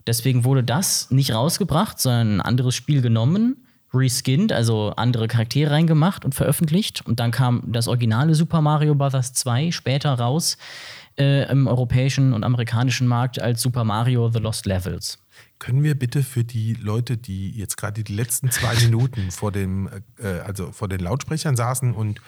[0.06, 3.56] Deswegen wurde das nicht rausgebracht, sondern ein anderes Spiel genommen,
[3.92, 7.04] reskinned, also andere Charaktere reingemacht und veröffentlicht.
[7.04, 9.32] Und dann kam das originale Super Mario Bros.
[9.32, 10.56] 2 später raus
[11.18, 15.18] äh, im europäischen und amerikanischen Markt als Super Mario The Lost Levels.
[15.58, 19.88] Können wir bitte für die Leute, die jetzt gerade die letzten zwei Minuten vor dem,
[20.18, 22.20] äh, also vor den Lautsprechern saßen und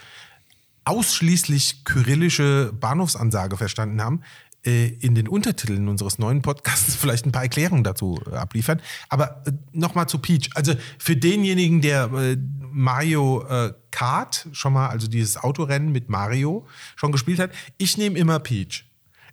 [0.84, 4.22] ausschließlich kyrillische Bahnhofsansage verstanden haben,
[4.64, 8.80] äh, in den Untertiteln unseres neuen Podcasts vielleicht ein paar Erklärungen dazu äh, abliefern.
[9.08, 10.50] Aber äh, nochmal zu Peach.
[10.54, 12.36] Also für denjenigen, der äh,
[12.70, 18.18] Mario äh, Kart schon mal, also dieses Autorennen mit Mario schon gespielt hat, ich nehme
[18.18, 18.87] immer Peach.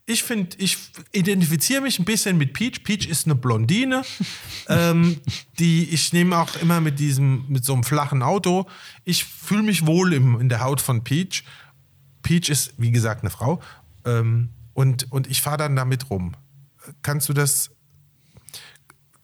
[0.07, 0.77] Ich finde, ich
[1.13, 2.83] identifiziere mich ein bisschen mit Peach.
[2.83, 4.03] Peach ist eine Blondine,
[4.69, 5.19] ähm,
[5.57, 8.67] die ich nehme auch immer mit diesem, mit so einem flachen Auto.
[9.03, 11.43] Ich fühle mich wohl im, in der Haut von Peach.
[12.21, 13.61] Peach ist, wie gesagt, eine Frau.
[14.05, 16.35] Ähm, und, und ich fahre dann damit rum.
[17.01, 17.71] Kannst du das.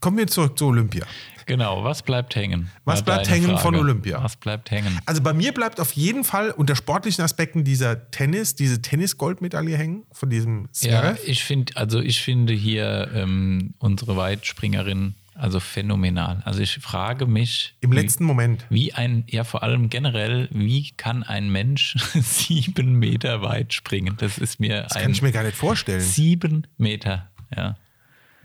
[0.00, 1.06] Kommen wir zurück zu Olympia.
[1.46, 2.70] Genau, was bleibt hängen?
[2.84, 3.60] Was bleibt hängen Frage.
[3.62, 4.22] von Olympia?
[4.22, 4.98] Was bleibt hängen?
[5.06, 10.04] Also bei mir bleibt auf jeden Fall unter sportlichen Aspekten dieser Tennis, diese Tennis-Goldmedaille hängen
[10.12, 11.20] von diesem Ja, Zverev.
[11.26, 16.42] ich finde, also ich finde hier ähm, unsere Weitspringerin also phänomenal.
[16.44, 18.66] Also ich frage mich Im wie- letzten Moment.
[18.68, 24.14] Wie ein, ja vor allem generell, wie kann ein Mensch sieben Meter weit springen?
[24.18, 26.00] Das ist mir Das ein kann ich mir gar nicht vorstellen.
[26.00, 27.76] sieben Meter, ja,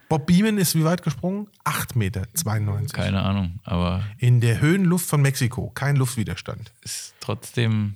[0.09, 1.49] Bob Beeman ist wie weit gesprungen?
[1.65, 2.93] 8 Meter, 92.
[2.93, 5.69] keine Ahnung, aber In der Höhenluft von Mexiko.
[5.71, 6.71] Kein Luftwiderstand.
[6.81, 7.95] ist trotzdem,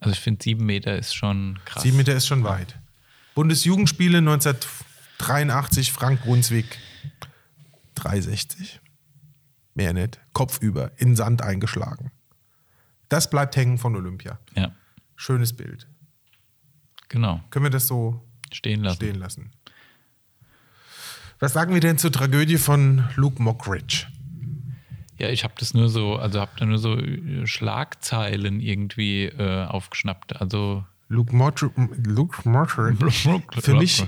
[0.00, 1.82] also ich finde sieben Meter ist schon krass.
[1.82, 2.78] 7 Meter ist schon weit.
[3.34, 6.78] Bundesjugendspiele 1983, Frank Brunswick
[7.94, 8.80] 360.
[9.74, 10.20] Mehr nicht.
[10.32, 12.12] Kopfüber, in Sand eingeschlagen.
[13.08, 14.38] Das bleibt hängen von Olympia.
[14.54, 14.72] Ja,
[15.16, 15.88] Schönes Bild.
[17.08, 18.96] genau, Können wir das so stehen lassen.
[18.96, 19.50] stehen lassen?
[21.44, 24.06] Was sagen wir denn zur Tragödie von Luke Mockridge?
[25.18, 29.66] Ja, ich habe das nur so, also habe da nur so äh, Schlagzeilen irgendwie äh,
[29.66, 30.40] aufgeschnappt.
[30.40, 31.70] Also Luke, Mottr
[32.02, 34.06] Luke Mockridge, für mich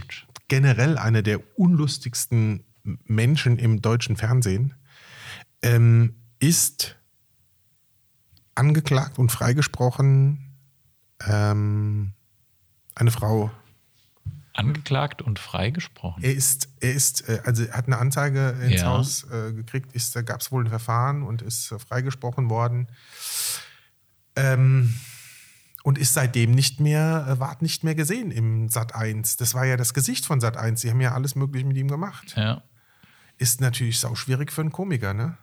[0.49, 2.64] generell einer der unlustigsten
[3.05, 4.72] Menschen im deutschen Fernsehen,
[5.61, 6.96] ähm, ist
[8.55, 10.57] angeklagt und freigesprochen
[11.29, 12.14] ähm,
[12.94, 13.51] eine Frau.
[14.59, 16.23] Angeklagt und freigesprochen.
[16.23, 18.87] Er ist, er ist, äh, also er hat eine Anzeige ins Ja.
[18.88, 22.88] Haus äh, gekriegt, ist, da gab es wohl ein Verfahren und ist äh, freigesprochen worden.
[24.37, 24.95] Ähm,
[25.83, 29.37] und ist seitdem nicht mehr, äh, ward nicht mehr gesehen im Sat 1.
[29.37, 30.81] Das war ja das Gesicht von Sat 1.
[30.81, 32.35] Sie haben ja alles Mögliche mit ihm gemacht.
[32.37, 32.62] Ja,
[33.38, 35.38] Ist natürlich sau schwierig für einen Komiker, ne?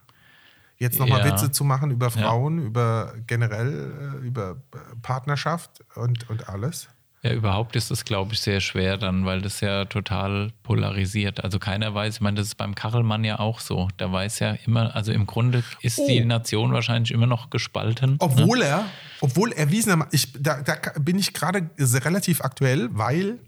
[0.78, 1.32] Jetzt nochmal Ja.
[1.32, 4.58] Witze zu machen über Frauen, über generell, äh, über
[5.02, 6.89] Partnerschaft und, und alles.
[7.25, 11.41] Ja, überhaupt ist das, glaube ich, sehr schwer dann, weil das ja total polarisiert.
[11.41, 13.88] Also keiner weiß, ich meine, das ist beim Kachelmann ja auch so.
[13.95, 16.07] Da weiß ja immer, also im Grunde ist Oh.
[16.07, 18.17] die Nation wahrscheinlich immer noch gespalten.
[18.19, 18.86] Obwohl er,
[19.21, 23.39] obwohl erwiesenermaßen, ich, da, da bin ich gerade relativ aktuell, weil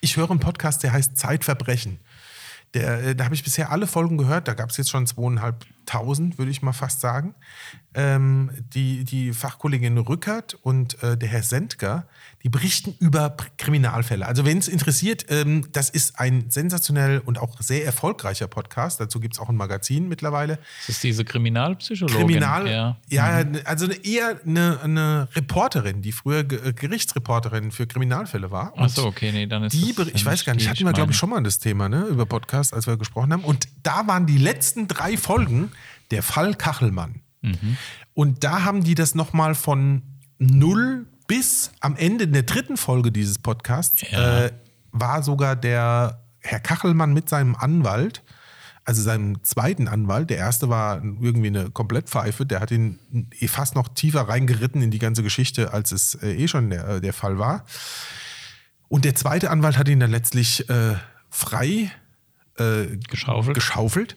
[0.00, 2.00] ich höre einen Podcast, der heißt Zeitverbrechen.
[2.74, 4.48] Der, äh, da habe ich bisher alle Folgen gehört.
[4.48, 7.34] Da gab es jetzt schon zweieinhalbtausend, würde ich mal fast sagen.
[7.94, 12.06] Ähm, die, die Fachkollegin Rückert und äh, der Herr Sendker,
[12.46, 14.24] die berichten über Kriminalfälle.
[14.24, 19.00] Also wenn es interessiert, ähm, das ist ein sensationell und auch sehr erfolgreicher Podcast.
[19.00, 20.60] Dazu gibt es auch ein Magazin mittlerweile.
[20.86, 22.20] Das ist diese Kriminalpsychologin.
[22.20, 22.98] Kriminal, Ja.
[23.08, 28.72] ja, also eher eine, eine Reporterin, die früher äh, Gerichtsreporterin für Kriminalfälle war.
[28.76, 31.10] Ach so, okay, nee, dann ist die, das ich weiß gar nicht, hatten wir, glaube
[31.10, 33.42] ich, schon mal das Thema, ne, über Podcast, als wir gesprochen haben.
[33.42, 35.72] Und da waren die letzten drei Folgen
[36.12, 37.22] der Fall Kachelmann.
[37.42, 37.76] Mhm.
[38.14, 40.02] Und da haben die das nochmal von
[40.38, 44.44] null bis am Ende der dritten Folge dieses Podcasts Ja.
[44.46, 44.52] äh,
[44.92, 48.22] war sogar der Herr Kachelmann mit seinem Anwalt,
[48.84, 53.00] also seinem zweiten Anwalt, der erste war irgendwie eine Komplettpfeife, der hat ihn
[53.40, 56.86] eh fast noch tiefer reingeritten in die ganze Geschichte, als es äh, eh schon der,
[56.88, 57.64] äh, der Fall war.
[58.88, 60.94] Und der zweite Anwalt hat ihn dann letztlich äh,
[61.30, 61.90] frei
[62.58, 63.54] äh, Geschaufelt.
[63.54, 64.16] geschaufelt.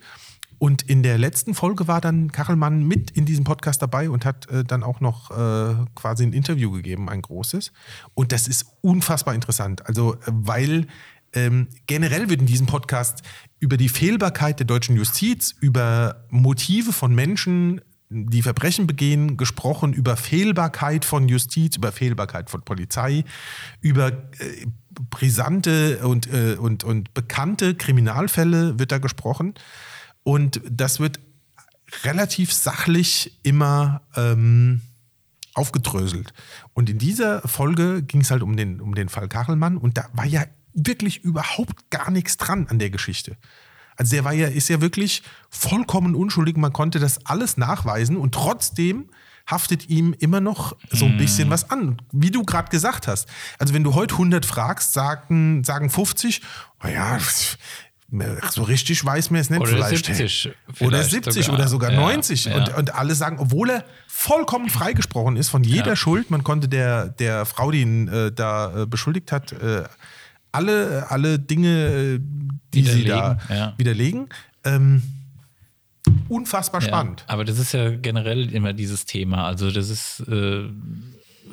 [0.59, 4.49] Und in der letzten Folge war dann Kachelmann mit in diesem Podcast dabei und hat
[4.49, 7.71] äh, dann auch noch äh, quasi ein Interview gegeben, ein großes.
[8.13, 9.87] Und das ist unfassbar interessant.
[9.87, 10.87] Also, äh, weil
[11.33, 13.23] ähm, generell wird in diesem Podcast
[13.59, 20.17] über die Fehlbarkeit der deutschen Justiz, über Motive von Menschen, die Verbrechen begehen, gesprochen, über
[20.17, 23.23] Fehlbarkeit von Justiz, über Fehlbarkeit von Polizei,
[23.81, 24.65] über äh,
[25.09, 29.53] brisante und, äh, und, und bekannte Kriminalfälle wird da gesprochen.
[30.23, 31.19] Und das wird
[32.03, 34.81] relativ sachlich immer ähm,
[35.53, 36.33] aufgedröselt.
[36.73, 40.07] Und in dieser Folge ging es halt um den, um den Fall Kachelmann und da
[40.13, 43.37] war ja wirklich überhaupt gar nichts dran an der Geschichte.
[43.97, 46.55] Also der war ja, ist ja wirklich vollkommen unschuldig.
[46.55, 49.09] Man konnte das alles nachweisen und trotzdem
[49.45, 52.01] haftet ihm immer noch so ein bisschen was an.
[52.11, 53.27] Wie du gerade gesagt hast.
[53.57, 56.41] Also wenn du heute 100 fragst, sagen, sagen 50,
[56.83, 57.17] oh ja,
[58.51, 60.05] so richtig weiß man es nicht Oder vielleicht.
[60.05, 61.59] 70 Oder vielleicht 70 sogar.
[61.59, 62.45] oder sogar Ja, 90.
[62.45, 62.55] ja.
[62.57, 65.95] Und, und alle sagen, obwohl er vollkommen freigesprochen ist von jeder Ja.
[65.95, 69.83] Schuld, man konnte der, der Frau, die ihn äh, da äh, beschuldigt hat, äh,
[70.51, 72.19] alle, alle Dinge, äh,
[72.73, 74.29] die sie da Widerlegen, widerlegen.
[74.65, 75.03] Ähm,
[76.27, 77.23] unfassbar spannend.
[77.27, 79.45] aber das ist ja generell immer dieses Thema.
[79.45, 80.63] Also das ist äh,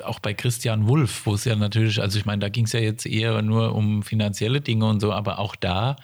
[0.03, 2.79] auch bei Christian Wulff, wo es ja natürlich, also ich meine, da ging es ja
[2.79, 5.95] jetzt eher nur um finanzielle Dinge und so, aber auch da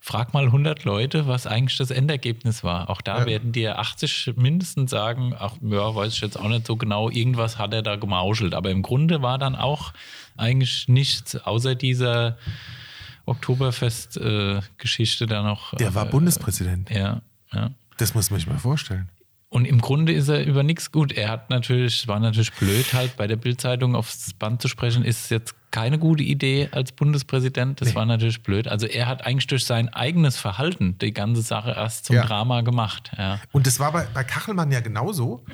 [0.00, 2.88] frag mal 100 Leute, was eigentlich das Endergebnis war.
[2.88, 3.26] Auch da Ja.
[3.26, 7.58] werden dir 80 mindestens sagen, ach ja, weiß ich jetzt auch nicht so genau, irgendwas
[7.58, 8.54] hat er da gemauschelt.
[8.54, 9.92] Aber im Grunde war dann auch
[10.36, 12.38] eigentlich nichts außer dieser
[13.26, 15.74] Oktoberfest-Geschichte da noch.
[15.74, 16.90] Der war äh, Bundespräsident.
[16.90, 17.20] Ja,
[17.52, 17.70] ja.
[17.96, 19.08] Das muss man sich mal vorstellen.
[19.50, 21.12] Und im Grunde ist er über nichts gut.
[21.12, 25.30] Er hat natürlich, war natürlich blöd, halt bei der Bildzeitung aufs Band zu sprechen, ist
[25.30, 27.80] jetzt keine gute Idee als Bundespräsident.
[27.80, 27.94] Das Nee.
[27.94, 28.68] war natürlich blöd.
[28.68, 32.24] Also er hat eigentlich durch sein eigenes Verhalten die ganze Sache erst zum Ja.
[32.24, 33.10] Drama gemacht.
[33.18, 33.40] Ja.
[33.52, 35.44] Und das war bei, bei Kachelmann ja genauso,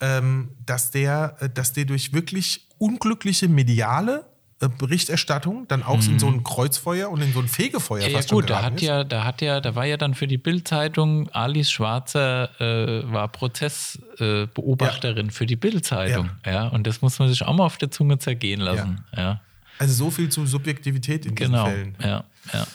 [0.00, 4.26] ähm, dass, der, äh, dass der durch wirklich unglückliche mediale
[4.60, 8.02] äh, Berichterstattung dann auch in so ein Kreuzfeuer und in so ein Fegefeuer Mhm.
[8.04, 8.82] Ja, ja fast schon gut, da hat ist.
[8.82, 13.28] ja, da hat ja, da war ja dann für die Bildzeitung Alice Schwarzer äh, war
[13.28, 16.30] Prozessbeobachterin äh, Beobachterin für die Bildzeitung.
[16.46, 16.68] Ja.
[16.68, 19.04] und das muss man sich auch mal auf der Zunge zergehen lassen.
[19.16, 19.40] Ja,
[19.78, 21.66] Also so viel zu Subjektivität in diesen genau.
[21.66, 21.96] Fällen.
[22.00, 22.66] Ja, ja.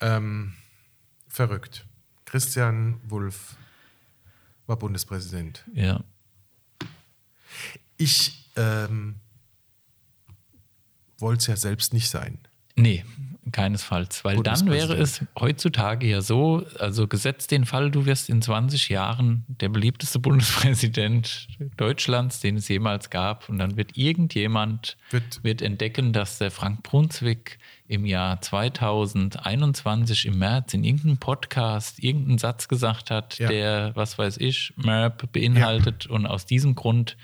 [0.00, 0.54] Ähm,
[1.28, 1.86] verrückt.
[2.24, 3.56] Christian Wulff
[4.66, 5.64] war Bundespräsident.
[5.74, 6.02] ja.
[7.98, 9.20] Ich ähm,
[11.18, 12.38] wollte es ja selbst nicht sein.
[12.74, 13.04] Nee,
[13.52, 14.24] keinesfalls.
[14.24, 18.88] Weil dann wäre es heutzutage ja so, also gesetzt den Fall, du wirst in 20
[18.88, 23.48] Jahren der beliebteste Bundespräsident Deutschlands, den es jemals gab.
[23.48, 30.38] Und dann wird irgendjemand Wird- wird, entdecken, dass der Frank Brunswick im Jahr 2021 im
[30.38, 33.48] März in irgendeinem Podcast irgendeinen Satz gesagt hat, Ja.
[33.48, 36.06] der, was weiß ich, MERP beinhaltet.
[36.06, 37.16] Und aus diesem Grund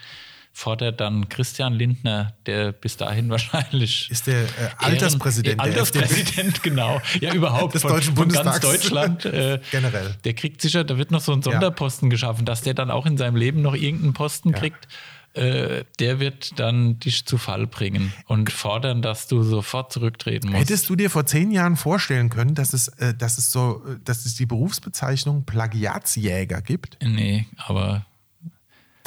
[0.59, 4.47] fordert dann Christian Lindner, der bis dahin wahrscheinlich Ist der äh,
[4.79, 6.01] Alterspräsident Ehren- FDP.
[6.05, 7.01] Alterspräsident, genau.
[7.21, 7.75] Ja, überhaupt.
[7.75, 8.81] Des von, Deutschen von ganz Bundestags.
[8.81, 9.25] Deutschland.
[9.25, 10.17] Äh, Generell.
[10.25, 13.17] Der kriegt sicher, da wird noch so ein Sonderposten geschaffen, dass der dann auch in
[13.17, 14.59] seinem Leben noch irgendeinen Posten Ja.
[14.59, 14.89] kriegt.
[15.35, 20.59] Äh, der wird dann dich zu Fall bringen und fordern, dass du sofort zurücktreten musst.
[20.61, 23.99] Hättest du dir vor zehn Jahren vorstellen können, dass es, äh, dass es so, äh,
[24.03, 26.99] dass es die Berufsbezeichnung Plagiatsjäger gibt?
[27.03, 28.07] nee, aber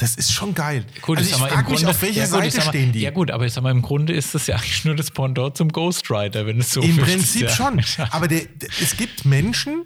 [0.02, 0.84] Das ist schon geil.
[1.00, 3.00] Gut, also ich im frage mich, Grunde- auf welcher ja, Seite mal, stehen die?
[3.00, 5.56] Ja gut, aber ich sag mal, im Grunde ist das ja eigentlich nur das Pendant
[5.56, 7.48] zum Ghostwriter, wenn es so Im willst, Prinzip ja.
[7.50, 7.80] schon.
[8.10, 9.84] Aber der, der, es gibt Menschen,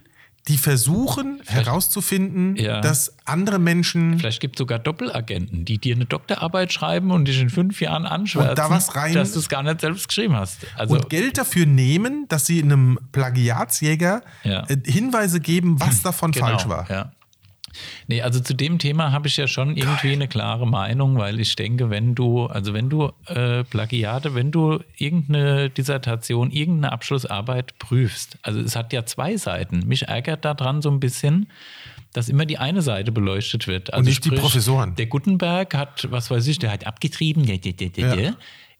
[0.49, 2.81] die versuchen herauszufinden, Ja.
[2.81, 7.41] dass andere Menschen Vielleicht gibt es sogar Doppelagenten, die dir eine Doktorarbeit schreiben und dich
[7.41, 10.37] in fünf Jahren anschwärzen, Und da was rein- dass du es gar nicht selbst geschrieben
[10.37, 10.59] hast.
[10.77, 14.65] Also, und Geld dafür nehmen, dass sie einem Plagiatsjäger Ja.
[14.69, 16.89] äh, Hinweise geben, was davon genau, falsch war.
[16.91, 17.13] Ja.
[18.07, 21.57] Nee, also zu dem Thema habe ich ja schon irgendwie eine klare Meinung, weil ich
[21.57, 28.39] denke, wenn du, also wenn du äh, Plagiate, wenn du irgendeine Dissertation, irgendeine Abschlussarbeit prüfst,
[28.43, 29.87] also es hat ja zwei Seiten.
[29.87, 31.49] Mich ärgert daran so ein bisschen,
[32.13, 33.93] dass immer die eine Seite beleuchtet wird.
[33.93, 34.95] Also nicht die Professoren.
[34.95, 37.45] Der Gutenberg hat, was weiß ich, der hat abgetrieben.
[37.45, 38.33] Ja.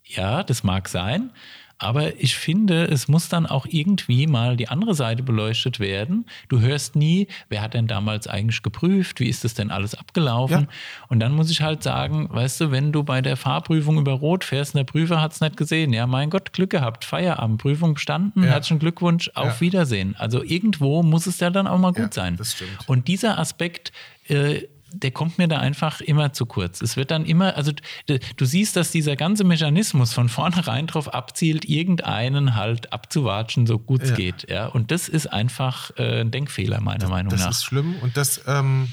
[0.09, 1.31] Ja, das mag sein.
[1.79, 6.25] Aber ich finde, es muss dann auch irgendwie mal die andere Seite beleuchtet werden.
[6.49, 10.63] Du hörst nie, wer hat denn damals eigentlich geprüft, wie ist das denn alles abgelaufen?
[10.63, 10.69] Ja.
[11.09, 14.43] Und dann muss ich halt sagen, weißt du, wenn du bei der Fahrprüfung über Rot
[14.45, 17.95] fährst und der Prüfer hat es nicht gesehen, ja, mein Gott, Glück gehabt, Feierabend, Prüfung
[17.95, 18.51] bestanden, Ja.
[18.51, 19.61] herzlichen Glückwunsch, auf Ja.
[19.61, 20.17] Wiedersehen.
[20.19, 22.37] Also irgendwo muss es ja dann auch mal gut sein.
[22.37, 22.71] das stimmt.
[22.87, 23.93] Und dieser Aspekt,
[24.29, 24.63] äh,
[25.03, 26.81] der kommt mir da einfach immer zu kurz.
[26.83, 27.73] Es wird dann immer, also
[28.07, 33.79] du, du siehst, dass dieser ganze Mechanismus von vornherein darauf abzielt, irgendeinen halt abzuwatschen, so
[33.79, 34.17] gut es Ja.
[34.17, 34.51] geht.
[34.51, 37.51] Ja, und das ist einfach äh, ein Denkfehler, meiner Meinung Das nach.
[37.51, 38.89] ist schlimm und das, ähm,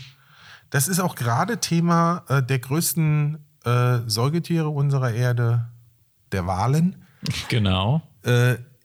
[0.69, 5.69] das ist auch gerade Thema äh, der größten äh, Säugetiere unserer Erde,
[6.31, 7.03] der Walen.
[7.49, 8.01] genau.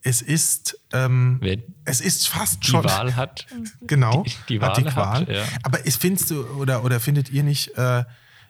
[0.03, 1.39] Es ist, ähm,
[1.85, 2.85] es ist fast die schon.
[2.85, 3.47] Wahl hat,
[3.87, 5.21] Genau, die- die hat die Qual.
[5.23, 5.45] hat, ja.
[5.63, 8.05] Aber ist, findest du oder, oder findet ihr nicht, äh,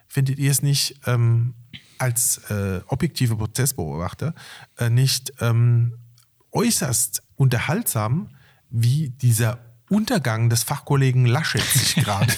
[0.07, 1.55] findet ihr es nicht ähm,
[1.97, 4.33] als äh, objektive Prozessbeobachter
[4.77, 5.95] äh, nicht ähm,
[6.51, 8.29] äußerst unterhaltsam,
[8.69, 9.59] wie dieser
[9.89, 12.31] Untergang des Fachkollegen Laschet sich gerade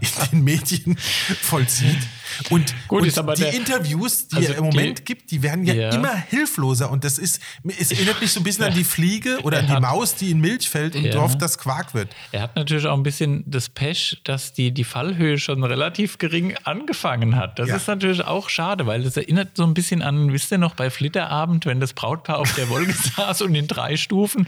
[0.00, 0.96] in den Medien
[1.42, 1.98] vollzieht.
[2.50, 5.42] Und, Gut, und aber die der- Interviews, die also er im Moment die- gibt, die
[5.42, 5.90] werden ja, Ja.
[5.90, 6.90] immer hilfloser.
[6.90, 7.40] Und das ist,
[7.78, 10.30] es erinnert mich so ein bisschen an die Fliege oder an die hat- Maus, die
[10.30, 11.12] in Milch fällt und Ja.
[11.12, 12.08] drauf das Quark wird.
[12.32, 16.54] Er hat natürlich auch ein bisschen das Pech, dass die, die Fallhöhe schon relativ gering
[16.64, 17.58] angefangen hat.
[17.58, 17.76] Das Ja.
[17.76, 20.90] ist natürlich auch schade, weil das erinnert so ein bisschen an, wisst ihr noch, bei
[20.90, 24.46] Flitterabend, wenn das Brautpaar auf der Wolke saß und in drei Stufen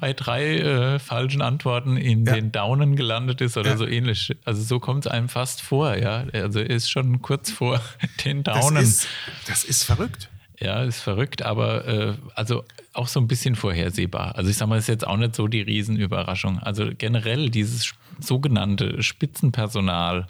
[0.00, 4.32] bei drei äh, falschen Antworten in den Daunen gelandet ist oder so ähnlich.
[4.44, 6.24] Also so kommt es einem fast vor, ja.
[6.32, 7.80] Also er ist schon kurz vor
[8.24, 8.82] den Das Daunen.
[8.82, 9.06] ist,
[9.46, 10.28] das ist verrückt.
[10.60, 14.34] Ja, ist verrückt, aber äh, also auch so ein bisschen vorhersehbar.
[14.36, 16.58] Also ich sag mal, ist jetzt auch nicht so die Riesenüberraschung.
[16.58, 20.26] Also generell dieses sogenannte Spitzenpersonal,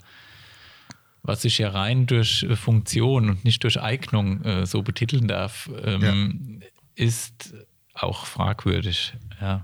[1.23, 5.69] was sich ja rein durch äh, Funktion und nicht durch Eignung äh, so betiteln darf,
[5.83, 6.61] ähm,
[6.95, 7.53] ist
[7.93, 9.13] auch fragwürdig.
[9.41, 9.61] Ja.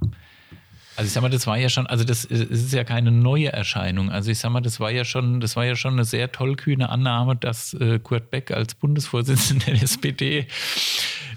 [0.98, 4.10] Also ich sag mal, das war ja schon, also das ist ja keine neue Erscheinung.
[4.12, 6.90] Also ich sag mal, das war ja schon, das war ja schon eine sehr tollkühne
[6.90, 10.48] Annahme, dass äh, Kurt Beck als Bundesvorsitzender der SPD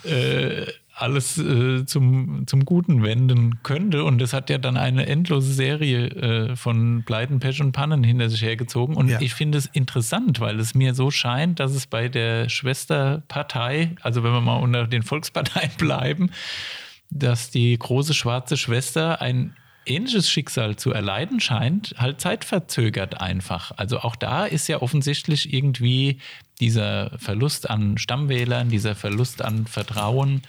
[0.05, 4.05] äh, alles äh, zum, zum Guten wenden könnte.
[4.05, 8.29] Und das hat ja dann eine endlose Serie äh, von Pleiten, Pech und Pannen hinter
[8.31, 8.96] sich hergezogen.
[8.96, 9.20] Und Ja.
[9.20, 14.23] ich finde es interessant, weil es mir so scheint, dass es bei der Schwesterpartei, also
[14.23, 16.31] wenn wir mal unter den Volksparteien bleiben,
[17.11, 23.73] dass die große schwarze Schwester ein ähnliches Schicksal zu erleiden scheint, halt zeitverzögert einfach.
[23.77, 26.18] Also auch da ist ja offensichtlich irgendwie
[26.61, 30.42] dieser Verlust an Stammwählern, dieser Verlust an Vertrauen,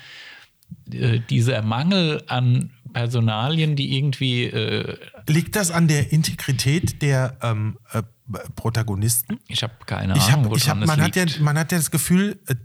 [0.91, 4.97] äh, dieser Mangel an Personalien, die irgendwie äh,
[5.28, 8.04] Liegt das an der Integrität der ähm, äh,
[8.56, 9.39] Protagonisten?
[9.47, 11.78] ich habe keine Ich Ahnung, hab, ich hab, man, das hat ja, man hat ja
[11.78, 12.56] das Gefühl, äh,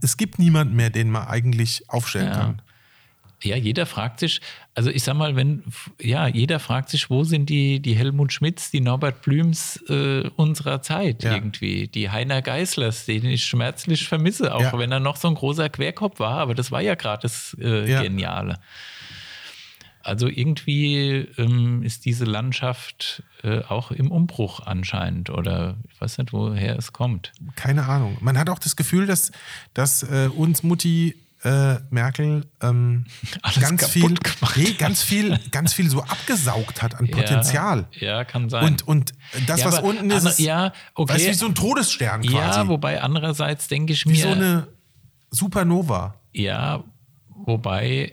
[0.00, 2.32] es gibt niemanden mehr, den man eigentlich aufstellen Ja.
[2.32, 2.62] kann.
[3.42, 4.40] Ja, jeder fragt sich,
[4.74, 5.64] also ich sag mal, wenn,
[6.00, 10.80] ja, jeder fragt sich, wo sind die, die Helmut Schmidts, die Norbert Blüms äh, unserer
[10.82, 11.34] Zeit Ja.
[11.34, 14.78] irgendwie, die Heiner Geislers, den ich schmerzlich vermisse, auch Ja.
[14.78, 17.90] wenn er noch so ein großer Querkopf war, aber das war ja gerade das äh,
[17.90, 18.02] Ja.
[18.02, 18.58] Geniale.
[20.04, 26.32] Also irgendwie ähm, ist diese Landschaft äh, auch im Umbruch anscheinend oder ich weiß nicht,
[26.32, 27.30] woher es kommt.
[27.54, 28.16] Keine Ahnung.
[28.20, 29.30] Man hat auch das Gefühl, dass,
[29.74, 33.04] dass äh, uns Mutti äh, Merkel ähm,
[33.42, 34.14] Alles ganz viel,
[34.56, 37.86] nee, ganz viel, ganz viel so abgesaugt hat an Potenzial.
[37.92, 38.64] Ja, ja kann sein.
[38.64, 39.12] Und, und
[39.46, 41.14] das, Ja, was unten ist, andere- ist ja, okay.
[41.14, 42.34] weißt, wie so ein Todesstern quasi.
[42.36, 44.68] Ja, wobei andererseits denke ich wie mir, so eine
[45.30, 46.84] Supernova, ja,
[47.28, 48.12] wobei,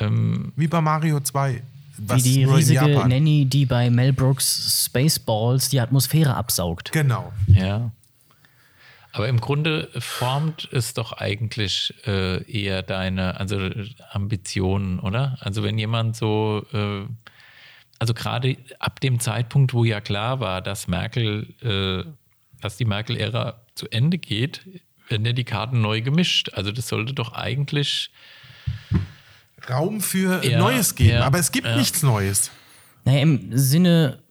[0.00, 1.62] ähm, wie bei Mario 2.
[2.04, 3.10] Was Wie die nur in riesige Japan.
[3.10, 6.90] Nanny, die bei Mel Brooks Spaceballs die Atmosphäre absaugt.
[6.90, 7.32] Genau.
[7.46, 7.92] ja.
[9.12, 13.68] Aber im Grunde formt es doch eigentlich äh, eher deine, also
[14.10, 15.36] Ambitionen, oder?
[15.40, 17.02] Also wenn jemand so, äh,
[17.98, 22.10] also gerade ab dem Zeitpunkt, wo ja klar war, dass Merkel, äh,
[22.62, 24.62] dass die Merkel-Ära zu Ende geht,
[25.08, 26.50] werden ja die Karten neu gemischt.
[26.54, 28.10] Also das sollte doch eigentlich
[29.68, 31.10] Raum für Ja, Neues geben.
[31.10, 31.76] ja, aber es gibt ja.
[31.76, 32.50] nichts Neues.
[33.04, 34.21] Naja, im Sinne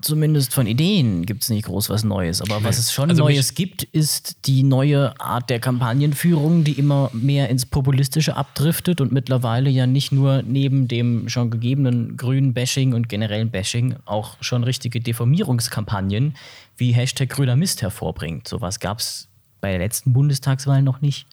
[0.00, 2.40] zumindest von Ideen gibt es nicht groß was Neues.
[2.40, 7.10] Aber was es schon Also Neues gibt, ist die neue Art der Kampagnenführung, die immer
[7.12, 12.94] mehr ins Populistische abdriftet und mittlerweile ja nicht nur neben dem schon gegebenen grünen Bashing
[12.94, 16.34] und generellen Bashing auch schon richtige Deformierungskampagnen
[16.76, 18.46] wie Hashtag grüner Mist hervorbringt.
[18.48, 19.28] Sowas gab es
[19.60, 21.26] bei der letzten Bundestagswahl noch nicht.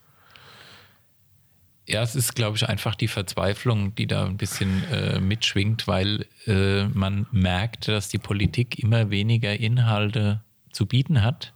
[1.88, 6.26] Ja, es ist, glaube ich, einfach die Verzweiflung, die da ein bisschen äh, mitschwingt, weil
[6.48, 11.54] äh, man merkt, dass die Politik immer weniger Inhalte zu bieten hat,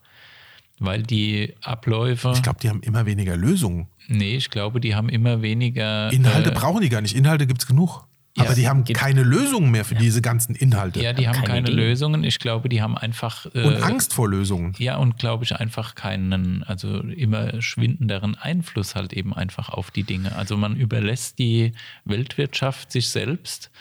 [0.80, 2.34] weil die Abläufe.
[2.36, 3.88] Ich glaube, die haben immer weniger Lösungen.
[4.08, 6.12] nee, ich glaube, die haben immer weniger.
[6.12, 7.16] Inhalte äh, brauchen die gar nicht.
[7.16, 8.07] Inhalte gibt es genug.
[8.38, 11.02] Ja, aber die haben keine Lösungen mehr für diese ganzen Inhalte.
[11.02, 11.76] Ja, die haben keine keine.
[11.76, 12.24] Lösungen.
[12.24, 13.48] Ich glaube, die haben einfach.
[13.54, 14.74] Äh, Und Angst vor Lösungen.
[14.78, 20.04] Ja, und glaube ich einfach keinen, also immer schwindenderen Einfluss halt eben einfach auf die
[20.04, 20.36] Dinge.
[20.36, 21.72] Also man überlässt die
[22.06, 23.72] Weltwirtschaft sich selbst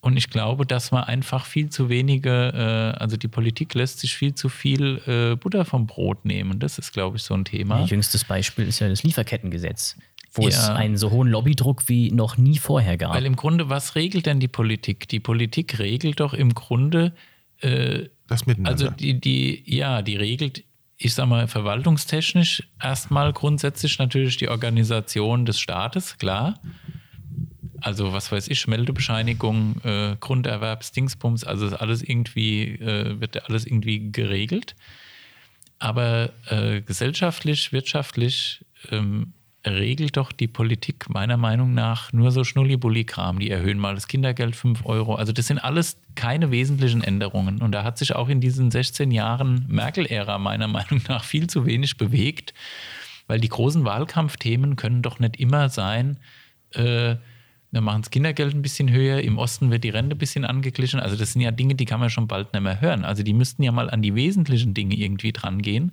[0.00, 4.14] Und ich glaube, dass man einfach viel zu wenige, äh, also die Politik lässt sich
[4.16, 6.60] viel zu viel äh, Butter vom Brot nehmen.
[6.60, 7.78] Das ist, glaube ich, so ein Thema.
[7.78, 9.96] Ein jüngstes Beispiel ist ja das Lieferkettengesetz,
[10.32, 10.74] wo es Ja.
[10.74, 13.14] einen so hohen Lobbydruck wie noch nie vorher gab.
[13.14, 15.08] Weil im Grunde, was regelt denn die Politik?
[15.08, 17.12] Die Politik regelt doch im Grunde,
[17.60, 18.70] äh, Das Miteinander.
[18.70, 20.64] also die, die, ja, die regelt,
[20.96, 26.60] ich sag mal, verwaltungstechnisch erstmal grundsätzlich natürlich die Organisation des Staates, klar.
[27.80, 34.10] Also was weiß ich, Meldebescheinigung, äh, Grunderwerbsdingsbums, also ist alles irgendwie, äh, wird alles irgendwie
[34.10, 34.74] geregelt.
[35.78, 39.32] Aber äh, gesellschaftlich, wirtschaftlich ähm,
[39.74, 43.38] regelt doch die Politik meiner Meinung nach nur so Schnullibulli-Kram.
[43.38, 45.14] Die erhöhen mal das Kindergeld 5 Euro.
[45.14, 47.62] Also das sind alles keine wesentlichen Änderungen.
[47.62, 51.66] Und da hat sich auch in diesen 16 Jahren Merkel-Ära meiner Meinung nach viel zu
[51.66, 52.54] wenig bewegt,
[53.26, 56.18] weil die großen Wahlkampfthemen können doch nicht immer sein,
[56.72, 57.16] äh,
[57.70, 61.00] wir machen das Kindergeld ein bisschen höher, im Osten wird die Rente ein bisschen angeglichen.
[61.00, 63.04] Also das sind ja Dinge, die kann man schon bald nicht mehr hören.
[63.04, 65.92] Also die müssten ja mal an die wesentlichen Dinge irgendwie dran gehen.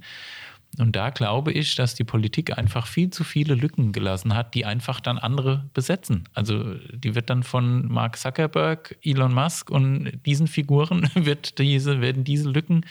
[0.80, 4.66] Und da glaube ich, dass die Politik einfach viel zu viele Lücken gelassen hat, die
[4.66, 6.28] einfach dann andere besetzen.
[6.34, 12.24] Also die wird dann von Mark Zuckerberg, Elon Musk und diesen Figuren wird diese, werden
[12.24, 12.86] diese Lücken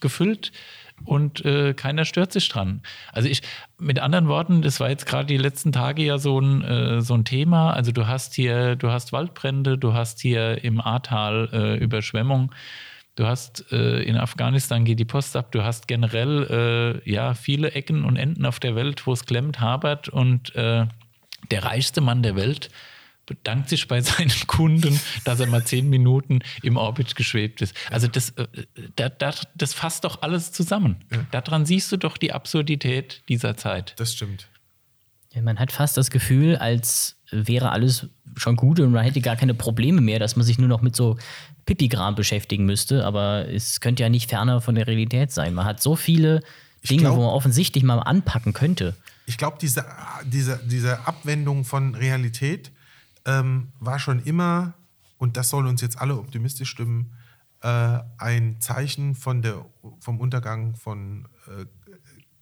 [0.00, 0.52] gefüllt
[1.04, 2.80] und äh, keiner stört sich dran.
[3.12, 3.42] Also ich,
[3.78, 7.14] mit anderen Worten, das war jetzt gerade die letzten Tage ja so ein, äh, so
[7.14, 7.72] ein Thema.
[7.72, 12.52] Also du hast hier, du hast Waldbrände, du hast hier im Ahrtal äh, Überschwemmung.
[13.16, 15.52] Du hast äh, in Afghanistan geht die Post ab.
[15.52, 19.60] Du hast generell äh, ja viele Ecken und Enden auf der Welt, wo es klemmt,
[19.60, 20.86] habert und äh,
[21.50, 22.70] der reichste Mann der Welt
[23.26, 27.76] bedankt sich bei seinen Kunden, dass er mal zehn Minuten im Orbit geschwebt ist.
[27.90, 28.46] Also das, äh,
[28.96, 30.96] da, da, das fasst doch alles zusammen.
[31.30, 33.94] Daran siehst du doch die Absurdität dieser Zeit.
[33.96, 34.48] das stimmt.
[35.42, 39.54] Man hat fast das Gefühl, als wäre alles schon gut und man hätte gar keine
[39.54, 41.16] Probleme mehr, dass man sich nur noch mit so
[41.66, 43.04] Pipigram beschäftigen müsste.
[43.04, 45.54] Aber es könnte ja nicht ferner von der Realität sein.
[45.54, 46.42] Man hat so viele
[46.88, 48.94] Dinge, glaub- wo man offensichtlich mal anpacken könnte.
[49.26, 49.84] Ich glaube, diese,
[50.26, 52.70] diese, diese Abwendung von Realität
[53.24, 54.74] ähm, war schon immer,
[55.18, 57.12] und das soll uns jetzt alle optimistisch stimmen,
[57.62, 59.64] äh, ein Zeichen von der,
[60.00, 61.64] vom Untergang von äh,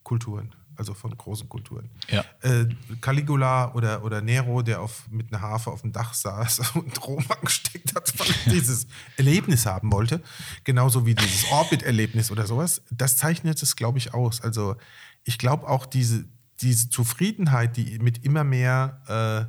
[0.03, 1.91] Kulturen, also von großen Kulturen.
[2.09, 2.25] Ja.
[2.41, 2.67] Äh,
[3.01, 7.25] Caligula oder, oder Nero, der auf, mit einer Harfe auf dem Dach saß und Rom
[7.29, 10.23] angesteckt hat, weil er dieses Erlebnis haben wollte,
[10.65, 14.41] genauso wie dieses Orbit-Erlebnis oder sowas, das zeichnet es, glaube ich, aus.
[14.41, 14.77] Also
[15.25, 16.25] ich glaube auch diese,
[16.61, 19.49] diese Zufriedenheit, die mit immer mehr,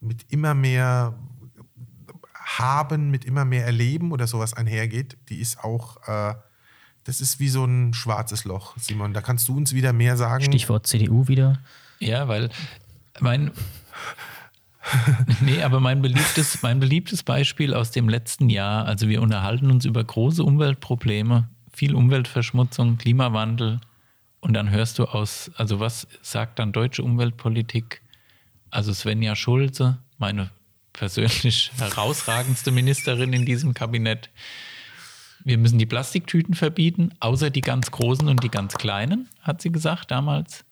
[0.00, 1.18] äh, mit immer mehr
[2.34, 6.34] haben, mit immer mehr Erleben oder sowas einhergeht, die ist auch, äh,
[7.04, 9.12] das ist wie so ein schwarzes Loch, Simon.
[9.12, 10.44] Da kannst du uns wieder mehr sagen.
[10.44, 11.58] Stichwort CDU wieder.
[12.00, 12.50] Ja, weil
[13.20, 13.52] mein.
[15.40, 19.84] nee, aber mein beliebtes, mein beliebtes Beispiel aus dem letzten Jahr, also wir unterhalten uns
[19.84, 23.80] über große Umweltprobleme, viel Umweltverschmutzung, Klimawandel
[24.40, 28.02] und dann hörst du aus, also was sagt dann deutsche Umweltpolitik?
[28.70, 30.50] Also Svenja Schulze, meine
[30.92, 34.28] persönlich herausragendste Ministerin in diesem Kabinett.
[35.44, 39.70] Wir müssen die Plastiktüten verbieten, außer die ganz großen und die ganz kleinen, hat sie
[39.70, 40.64] gesagt damals.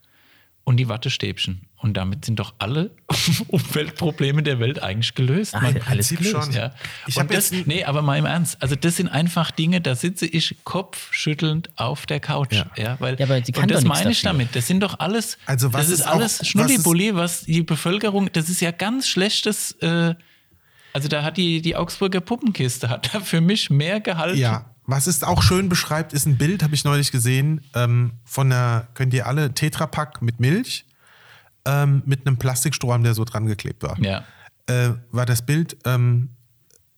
[0.65, 1.63] Und die Wattestäbchen.
[1.77, 2.93] Und damit sind doch alle
[3.49, 5.55] Umweltprobleme der Welt eigentlich gelöst.
[5.57, 6.31] Ach, alles gelöst.
[6.31, 6.53] schon.
[6.53, 6.73] ja.
[7.07, 8.63] Ich Und das, nee, aber mal im Ernst.
[8.63, 12.53] Also, das sind einfach Dinge, da sitze ich kopfschüttelnd auf der Couch.
[12.53, 12.67] Ja.
[12.77, 12.97] Ja.
[13.01, 14.39] weil, Ja, aber sie kann und das meine ich dafür.
[14.39, 14.55] damit.
[14.57, 17.63] Das sind doch alles, Also was das ist ist auch- alles was Schnullibulli, was die
[17.63, 19.73] Bevölkerung, das ist ja ganz schlechtes.
[19.83, 20.15] Äh,
[20.93, 24.39] also, da hat die, die Augsburger Puppenkiste hat da für mich mehr gehalten.
[24.39, 28.53] Ja, was es auch schön beschreibt, ist ein Bild, habe ich neulich gesehen, ähm, von
[28.53, 30.87] einer, könnt ihr alle, Tetrapack mit Milch,
[31.65, 33.99] ähm, mit einem Plastikstrohhalm, der so dran geklebt war.
[34.01, 34.25] Ja.
[34.67, 36.31] Äh, war das Bild, ähm,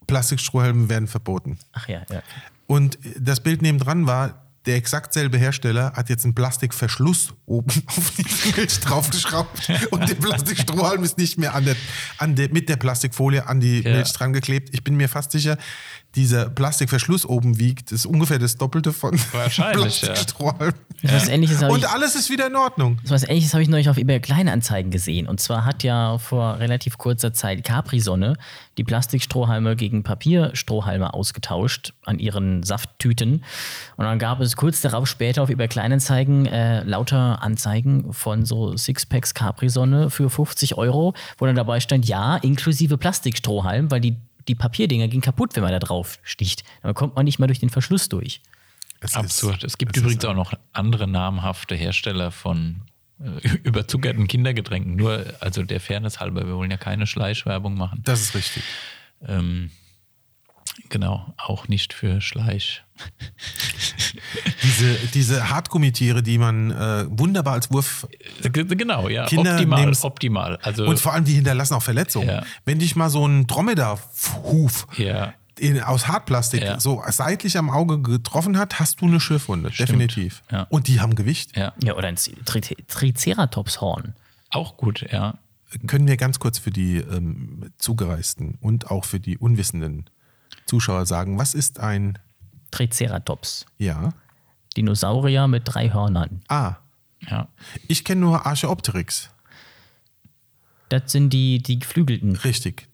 [0.06, 1.58] Plastikstrohhalme werden verboten.
[1.72, 2.22] Ach ja, ja.
[2.66, 8.12] Und das Bild nebendran war, der exakt selbe Hersteller hat jetzt einen Plastikverschluss oben auf
[8.16, 8.24] die
[8.56, 11.76] Milch draufgeschraubt und der Plastikstrohhalm ist nicht mehr an der,
[12.18, 13.92] an der, mit der Plastikfolie an die Ja.
[13.92, 14.70] Milch dran geklebt.
[14.72, 15.58] Ich bin mir fast sicher,
[16.16, 20.14] dieser Plastikverschluss oben wiegt, ist ungefähr das Doppelte von Wahrscheinlich, ja.
[20.42, 20.74] Habe
[21.42, 22.98] ich, Und alles ist wieder in Ordnung.
[23.04, 25.26] so was Ähnliches habe ich neulich auf eBay Kleinanzeigen gesehen.
[25.28, 28.36] Und zwar hat ja vor relativ kurzer Zeit Capri-Sonne
[28.78, 33.44] die Plastikstrohhalme gegen Papierstrohhalme ausgetauscht an ihren Safttüten.
[33.96, 38.76] Und dann gab es kurz darauf später auf eBay Kleinanzeigen äh, lauter Anzeigen von so
[38.76, 44.16] Sixpacks Capri-Sonne für 50 Euro, wo dann dabei stand, ja, inklusive Plastikstrohhalm, weil die,
[44.48, 46.64] die Papierdinger gingen kaputt, wenn man da drauf sticht.
[46.82, 48.40] Dann kommt man nicht mal durch den Verschluss durch.
[49.00, 49.56] Es Absurd.
[49.58, 52.82] ist- es gibt es übrigens ist- auch noch andere namhafte Hersteller von
[53.20, 54.96] äh, überzuckerten Kindergetränken.
[54.96, 58.00] Nur, also der Fairness halber, wir wollen ja keine Schleichwerbung machen.
[58.04, 58.62] Das ist richtig.
[59.26, 59.70] Ähm,
[60.90, 62.82] Genau, auch nicht für Schleich.
[64.62, 68.06] Diese, diese Hartgummitiere, die man äh, wunderbar als Wurf.
[68.42, 70.58] G- Genau, ja, Kinder optimal, nehmen's- optimal.
[70.62, 72.28] Also, Und vor allem, die hinterlassen auch Verletzungen.
[72.28, 72.44] Ja.
[72.64, 76.80] Wenn dich mal so ein Dromedar-Huf ja, in, aus Hartplastik Ja.
[76.80, 79.70] so seitlich am Auge getroffen hat, hast du eine Schürfwunde.
[79.70, 80.42] Definitiv.
[80.50, 80.66] Ja.
[80.70, 81.56] Und die haben Gewicht.
[81.56, 84.14] ja, Ja, oder ein Tri Triceratopshorn.
[84.50, 85.34] auch gut, ja.
[85.88, 90.08] Können wir ganz kurz für die ähm, Zugereisten und auch für die unwissenden
[90.66, 92.18] Zuschauer sagen, was ist ein,
[92.70, 93.66] Triceratops.
[93.78, 94.12] ja,
[94.76, 96.42] Dinosaurier mit drei Hörnern.
[96.48, 96.76] ah,
[97.20, 97.48] ja.
[97.88, 99.30] ich kenne nur Archeopteryx.
[100.88, 102.36] Das sind die, die Geflügelten.
[102.36, 102.88] Richtig.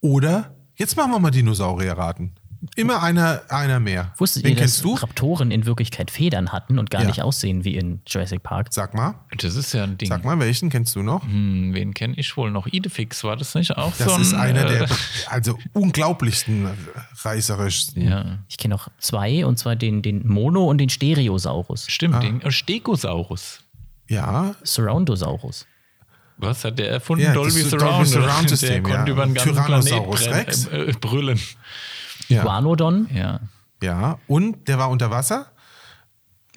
[0.00, 2.34] Oder, jetzt machen wir mal Dinosaurier raten.
[2.76, 4.12] Immer einer, einer mehr.
[4.18, 4.94] Wusstet Wen ihr, dass kennst du?
[4.94, 7.08] Raptoren in Wirklichkeit Federn hatten und gar Ja.
[7.08, 8.68] nicht aussehen wie in Jurassic Park?
[8.70, 10.08] Sag mal, Das ist ja ein Ding.
[10.08, 11.24] sag mal, welchen kennst du noch?
[11.24, 12.66] Hm, wen kenne ich wohl noch?
[12.68, 14.88] Idefix, war das nicht auch Das so ein, ist einer äh, der
[15.28, 16.68] also unglaublichsten
[17.24, 18.02] reißerischsten.
[18.08, 21.86] Ja, Ich kenne noch zwei, und zwar den, den Mono- und den Stereosaurus.
[21.88, 23.60] stimmt, den äh, Stegosaurus.
[24.08, 25.66] Ja, Surroundosaurus.
[26.38, 27.24] Was hat der erfunden?
[27.24, 27.92] Ja, Dolby das Surround.
[27.92, 28.48] Dolby Surround?
[28.48, 29.14] System, der konnte ja.
[29.16, 30.66] über den ganzen Planet Tyrannosaurus brennen- Rex.
[30.66, 31.40] Äh, äh, brüllen.
[32.28, 33.40] Ja, Iguanodon, Ja.
[33.82, 34.18] ja.
[34.26, 35.46] Und der war unter Wasser.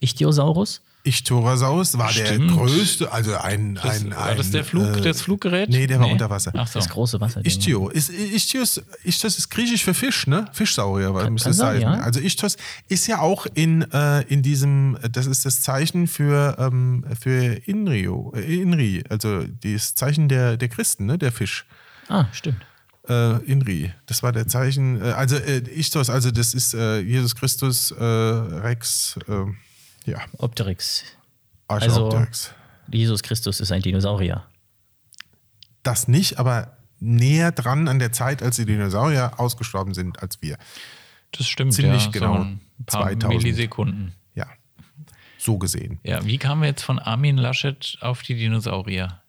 [0.01, 0.81] Ichthyosaurus.
[1.07, 2.51] Ichthyosaurus war der Stimmt.
[2.51, 5.69] größte, also ein, Das, ein, war das ein, der Flug, äh, das Fluggerät?
[5.69, 6.51] Nee, der war unter Wasser.
[6.57, 6.79] Ach so.
[6.79, 7.45] Das große Wasserding.
[7.47, 7.93] Ichthyos.
[7.93, 10.47] Ist, Ichthyos, Ichthyos ist griechisch für Fisch, ne?
[10.51, 11.93] Fischsaurier, weil müsste kann es sein, sein.
[11.99, 12.01] ja.
[12.01, 17.05] Also Ichthyos ist ja auch in, äh, in diesem, das ist das Zeichen für, ähm,
[17.19, 21.19] für Inrio, äh, Inri, also das Zeichen der, der Christen, ne?
[21.19, 21.65] Der Fisch.
[22.07, 22.65] Ah, stimmt.
[23.07, 27.35] Äh, Inri, das war der Zeichen, äh, also äh, Ichthos, also das ist äh, Jesus
[27.35, 31.03] Christus, äh, Rex, äh, ja, Opteryx.
[31.67, 32.53] Also- Archeopteryx.
[32.91, 34.45] Jesus Christus ist ein Dinosaurier.
[35.83, 40.57] Das nicht, aber näher dran an der Zeit, als die Dinosaurier ausgestorben sind, als wir.
[41.31, 42.11] Das stimmt, Ziemlich ja.
[42.11, 43.27] genau So ein paar 2000.
[43.43, 44.13] Millisekunden.
[44.35, 44.47] Ja,
[45.37, 45.99] so gesehen.
[46.03, 49.21] Ja, wie kamen wir jetzt von Armin Laschet auf die Dinosaurier?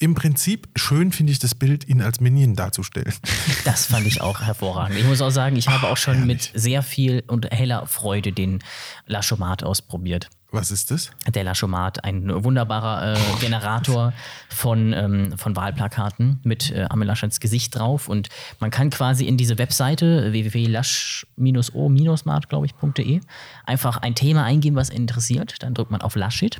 [0.00, 3.12] Im Prinzip schön finde ich das Bild, ihn als Minion darzustellen.
[3.64, 4.98] Das fand ich auch hervorragend.
[4.98, 8.60] Ich muss auch sagen, ich habe auch schon mit sehr viel und heller Freude den
[9.06, 10.30] Laschomat ausprobiert.
[10.50, 11.10] Was ist das?
[11.26, 14.14] Der Laschomat, ein wunderbarer äh, Generator
[14.48, 18.08] von, ähm, von Wahlplakaten mit äh, Armin Laschets Gesicht drauf.
[18.08, 23.20] Und man kann quasi in diese Webseite www.lasch-o-mart, glaube ich.de
[23.66, 25.62] einfach ein Thema eingeben, was interessiert.
[25.62, 26.56] Dann drückt man auf Laschet.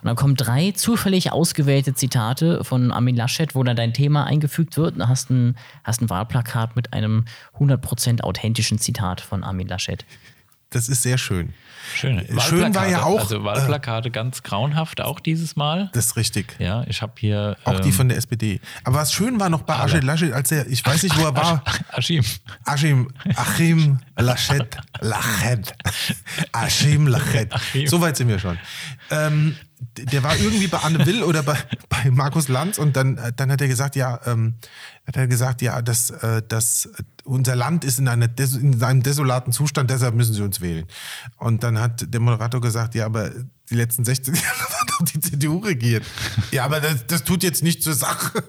[0.00, 4.78] Und dann kommen drei zufällig ausgewählte Zitate von Armin Laschet, wo dann dein Thema eingefügt
[4.78, 4.94] wird.
[4.94, 7.26] Und dann hast ein, hast ein Wahlplakat mit einem
[7.58, 10.06] 100% authentischen Zitat von Armin Laschet.
[10.70, 11.54] Das ist sehr schön.
[11.94, 12.26] Schön.
[12.40, 15.90] Schön war ja auch, Also Wahlplakate ganz grauenhaft, auch dieses Mal.
[15.92, 16.56] Das ist richtig.
[16.58, 17.56] Ja, ich habe hier.
[17.64, 18.60] Auch die ähm, von der SPD.
[18.82, 21.36] Aber was schön war noch bei Achim Laschet, als er, ich weiß nicht, wo er
[21.36, 21.62] war.
[21.92, 22.24] Aschim.
[22.64, 25.72] Achim, Achim Laschet, Lachet.
[26.50, 27.52] Achim Lachet.
[27.86, 28.58] So weit sind wir schon.
[29.10, 29.54] Ähm,
[29.96, 31.56] der war irgendwie bei Anne Will oder bei,
[31.88, 34.54] bei Markus Lanz und dann, äh, dann hat er gesagt, ja, ähm,
[35.06, 36.88] hat er gesagt, ja, dass, äh, dass
[37.26, 40.86] unser Land ist in, einer in einem desolaten Zustand, deshalb müssen sie uns wählen.
[41.38, 43.30] Und dann hat der Moderator gesagt, ja, aber
[43.68, 46.04] die letzten 16 Jahre hat doch die CDU regiert.
[46.52, 48.44] Ja, aber das, das tut jetzt nicht zur Sache.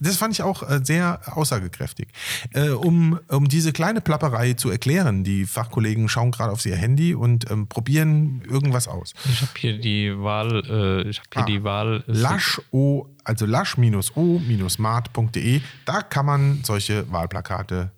[0.00, 2.08] Das fand ich auch äh, sehr aussagekräftig.
[2.54, 7.14] Äh, um, um diese kleine Plapperei zu erklären, die Fachkollegen schauen gerade auf ihr Handy
[7.14, 9.12] und ähm, probieren irgendwas aus.
[9.30, 10.62] Ich habe hier die Wahl.
[11.04, 11.46] Äh, ich habe hier Ah.
[11.46, 12.04] die Wahl.
[12.06, 17.92] Lasch o, also lasch-o-mart.de, da kann man solche Wahlplakate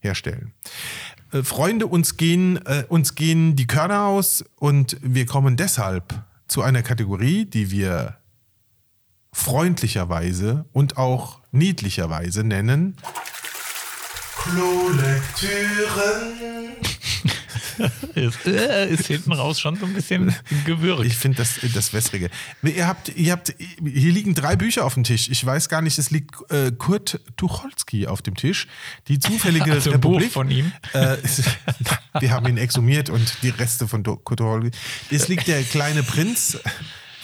[0.00, 0.52] herstellen.
[1.30, 6.62] Äh, Freunde, uns gehen, äh, uns gehen die Körner aus und wir kommen deshalb zu
[6.62, 8.16] einer Kategorie, die wir
[9.32, 12.96] freundlicherweise und auch niedlicherweise nennen.
[14.36, 16.95] Klolektüren.
[18.14, 21.04] Ist, äh, ist hinten raus schon so ein bisschen gewürgt.
[21.04, 22.30] Ich finde das das Wässrige.
[22.62, 25.28] Ihr habt, ihr habt, hier liegen drei Bücher auf dem Tisch.
[25.28, 28.66] Ich weiß gar nicht, es liegt äh, Kurt Tucholsky auf dem Tisch.
[29.08, 30.32] Die zufällige Also ein Buch Republik.
[30.32, 30.72] von ihm?
[30.92, 31.16] Äh,
[32.20, 34.70] wir haben ihn exhumiert und die Reste von Kurt Tucholsky.
[35.10, 36.58] Es liegt der kleine Prinz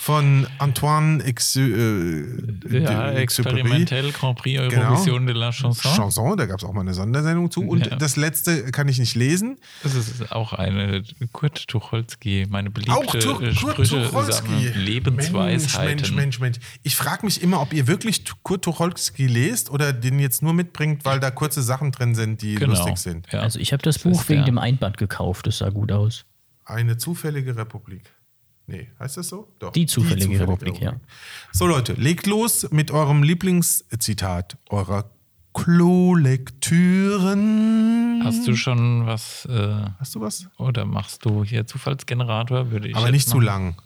[0.03, 4.83] von Antoine Exu, äh, ja, experimentell Grand Prix Genau.
[4.91, 5.93] Eurovision de la Chanson.
[5.95, 7.61] Chanson, da gab es auch mal eine Sondersendung zu.
[7.61, 7.95] Und Ja.
[7.95, 9.59] das letzte kann ich nicht lesen.
[9.85, 14.71] Das ist auch eine Kurt Tucholsky, meine beliebte Auch Tu- äh, Kurt Sprüche Tucholsky.
[14.75, 15.87] Lebensweisheiten.
[15.87, 16.59] Mensch, Mensch, Mensch, Mensch.
[16.83, 21.05] Ich frage mich immer, ob ihr wirklich Kurt Tucholsky lest oder den jetzt nur mitbringt,
[21.05, 22.73] weil da kurze Sachen drin sind, die Genau.
[22.75, 23.27] lustig sind.
[23.33, 23.39] Ja.
[23.41, 25.47] Also ich habe das Buch ist wegen der- dem Einband gekauft.
[25.47, 26.25] Das sah gut aus.
[26.65, 28.03] Eine zufällige Republik.
[28.67, 29.49] Nee, heißt das so?
[29.59, 29.73] Doch.
[29.73, 31.01] Die zufällige Republik, ja.
[31.53, 35.11] So Leute, legt los mit eurem Lieblingszitat eurer
[35.53, 38.23] Klolektüren.
[38.25, 40.49] Hast du schon was äh, Hast du was?
[40.59, 42.71] oder machst du hier Zufallsgenerator?
[42.71, 43.47] Würde ich Aber nicht zu machen.
[43.47, 43.83] lang.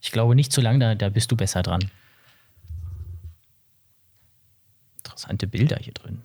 [0.00, 1.88] Ich glaube nicht zu lang, da, da bist du besser dran.
[4.98, 6.22] Interessante Bilder hier drin.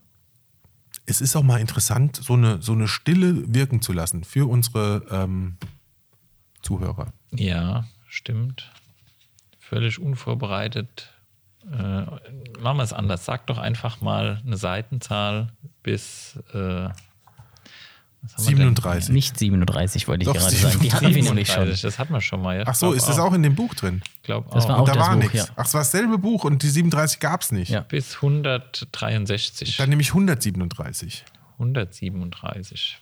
[1.06, 5.06] Es ist auch mal interessant, so eine, so eine Stille wirken zu lassen für unsere
[5.12, 5.58] ähm,
[6.62, 7.14] Zuhörer.
[7.32, 8.72] Ja, stimmt.
[9.60, 11.10] Völlig unvorbereitet.
[11.72, 11.76] Äh,
[12.62, 13.26] machen wir es anders.
[13.26, 15.52] Sag doch einfach mal eine Seitenzahl
[15.84, 16.90] bis äh,
[18.36, 18.76] was haben wir denn?
[18.76, 19.10] 37.
[19.14, 20.80] Nicht 37, wollte ich Doch, gerade sagen.
[20.82, 21.88] Die hatten wir nämlich 37, schon.
[21.88, 22.58] Das hatten wir schon mal.
[22.58, 22.64] Ja?
[22.66, 24.02] Ach so, ist das auch in dem Buch drin?
[24.24, 24.70] Glaub Das auch.
[24.70, 25.34] war auch Und da das war nichts.
[25.34, 25.46] ja.
[25.56, 27.70] Ach, es war dasselbe Buch und die 37 gab es nicht.
[27.70, 27.82] Ja.
[27.82, 29.78] bis 163.
[29.78, 31.24] Dann nehme ich 137.
[31.54, 32.98] 137.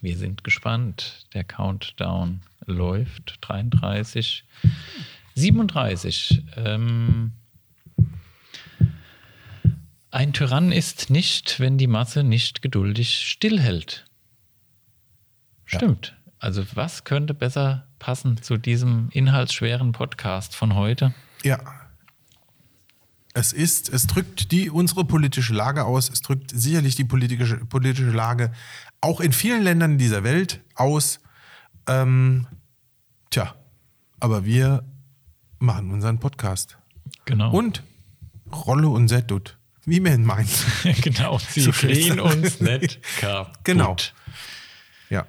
[0.00, 1.26] Wir sind gespannt.
[1.34, 3.38] Der Countdown läuft.
[3.40, 4.44] 33.
[5.34, 6.42] 37.
[6.56, 7.32] Ähm,
[10.10, 14.06] ein Tyrann ist nicht, wenn die Masse nicht geduldig stillhält.
[15.64, 16.16] Stimmt.
[16.38, 21.12] Also was könnte besser passen zu diesem inhaltsschweren Podcast von heute?
[21.42, 21.58] Ja.
[23.38, 28.10] Es ist, es drückt die unsere politische Lage aus, es drückt sicherlich die politische, politische
[28.10, 28.50] Lage
[29.00, 31.20] auch in vielen Ländern dieser Welt aus.
[31.86, 32.48] Ähm,
[33.30, 33.54] tja,
[34.18, 34.82] aber wir
[35.60, 36.78] machen unseren Podcast.
[37.26, 37.52] Genau.
[37.52, 37.84] Und
[38.52, 40.50] Rolle und Settut, wie man meint.
[41.02, 42.10] genau, sie So geht's.
[42.10, 43.56] uns nicht kaputt.
[43.62, 43.94] Genau.
[45.10, 45.26] Ja.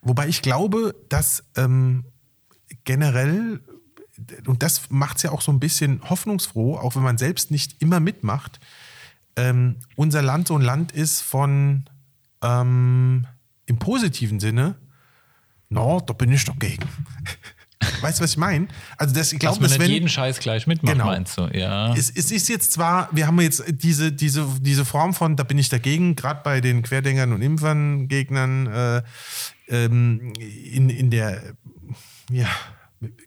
[0.00, 2.06] Wobei ich glaube, dass ähm,
[2.84, 3.60] generell,
[4.46, 7.80] und das macht es ja auch so ein bisschen hoffnungsfroh, auch wenn man selbst nicht
[7.80, 8.60] immer mitmacht,
[9.36, 11.84] ähm, unser Land so ein Land ist von
[12.42, 13.26] ähm,
[13.66, 14.76] im positiven Sinne,
[15.68, 16.84] no, da bin ich doch gegen.
[18.00, 18.68] weißt du, was ich meine?
[18.96, 21.06] Also das, ich Dass glaube, dass nicht wenn, jeden Scheiß gleich mitmacht, Genau.
[21.06, 21.46] meinst du?
[21.52, 21.94] Ja.
[21.94, 25.58] es, es ist jetzt zwar, wir haben jetzt diese, diese, diese Form von, da bin
[25.58, 29.02] ich dagegen, gerade bei den Querdenkern und Impfern-Gegnern äh,
[29.68, 31.42] ähm, in, in der
[32.30, 32.48] ja,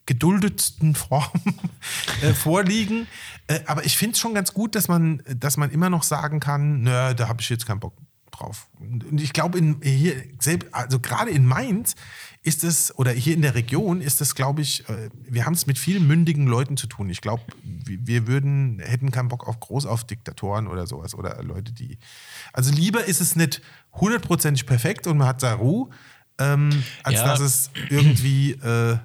[0.06, 1.30] geduldetsten Form
[2.22, 3.08] äh, vorliegen.
[3.48, 6.40] Äh, aber ich finde es schon ganz gut, dass man, dass man immer noch sagen
[6.40, 7.94] kann, nö, da habe ich jetzt keinen Bock
[8.32, 8.68] drauf.
[8.80, 11.96] Und ich glaube, in, hier, selb- also gerade in Mainz
[12.44, 15.68] ist es, oder hier in der Region ist es, glaube ich, äh, wir haben es
[15.68, 17.10] mit vielen mündigen Leuten zu tun.
[17.10, 21.42] Ich glaube, wir wir würden, hätten keinen Bock auf groß auf Diktatoren oder sowas oder
[21.44, 21.98] Leute, die.
[22.54, 23.62] Also lieber ist es nicht
[23.94, 25.90] hundertprozentig perfekt und man hat da Ruhe,
[26.38, 27.28] ähm, als Ja.
[27.28, 28.98] dass es irgendwie äh,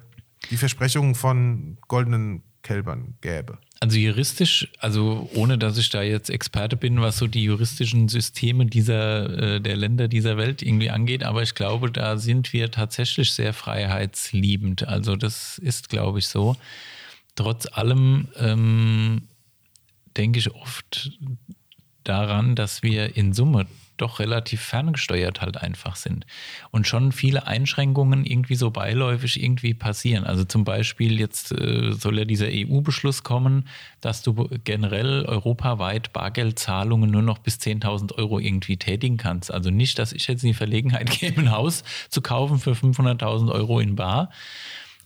[0.49, 3.57] die Versprechungen von goldenen Kälbern gäbe.
[3.79, 8.67] Also juristisch, also ohne dass ich da jetzt Experte bin, was so die juristischen Systeme
[8.67, 13.31] dieser, äh, der Länder dieser Welt irgendwie angeht, aber ich glaube, da sind wir tatsächlich
[13.31, 14.87] sehr freiheitsliebend.
[14.87, 16.55] Also das ist, glaube ich, so.
[17.35, 19.23] Trotz allem ähm,
[20.15, 21.17] denke ich oft
[22.03, 23.65] daran, dass wir in Summe
[24.01, 26.25] doch relativ ferngesteuert halt einfach sind
[26.71, 30.23] und schon viele Einschränkungen irgendwie so beiläufig irgendwie passieren.
[30.23, 33.67] Also zum Beispiel jetzt äh, soll ja dieser EU-Beschluss kommen,
[34.01, 39.53] dass du generell europaweit Bargeldzahlungen nur noch bis 10.000 Euro irgendwie tätigen kannst.
[39.53, 43.51] Also nicht, dass ich jetzt in die Verlegenheit käme, ein Haus zu kaufen für 500.000
[43.51, 44.29] Euro in Bar,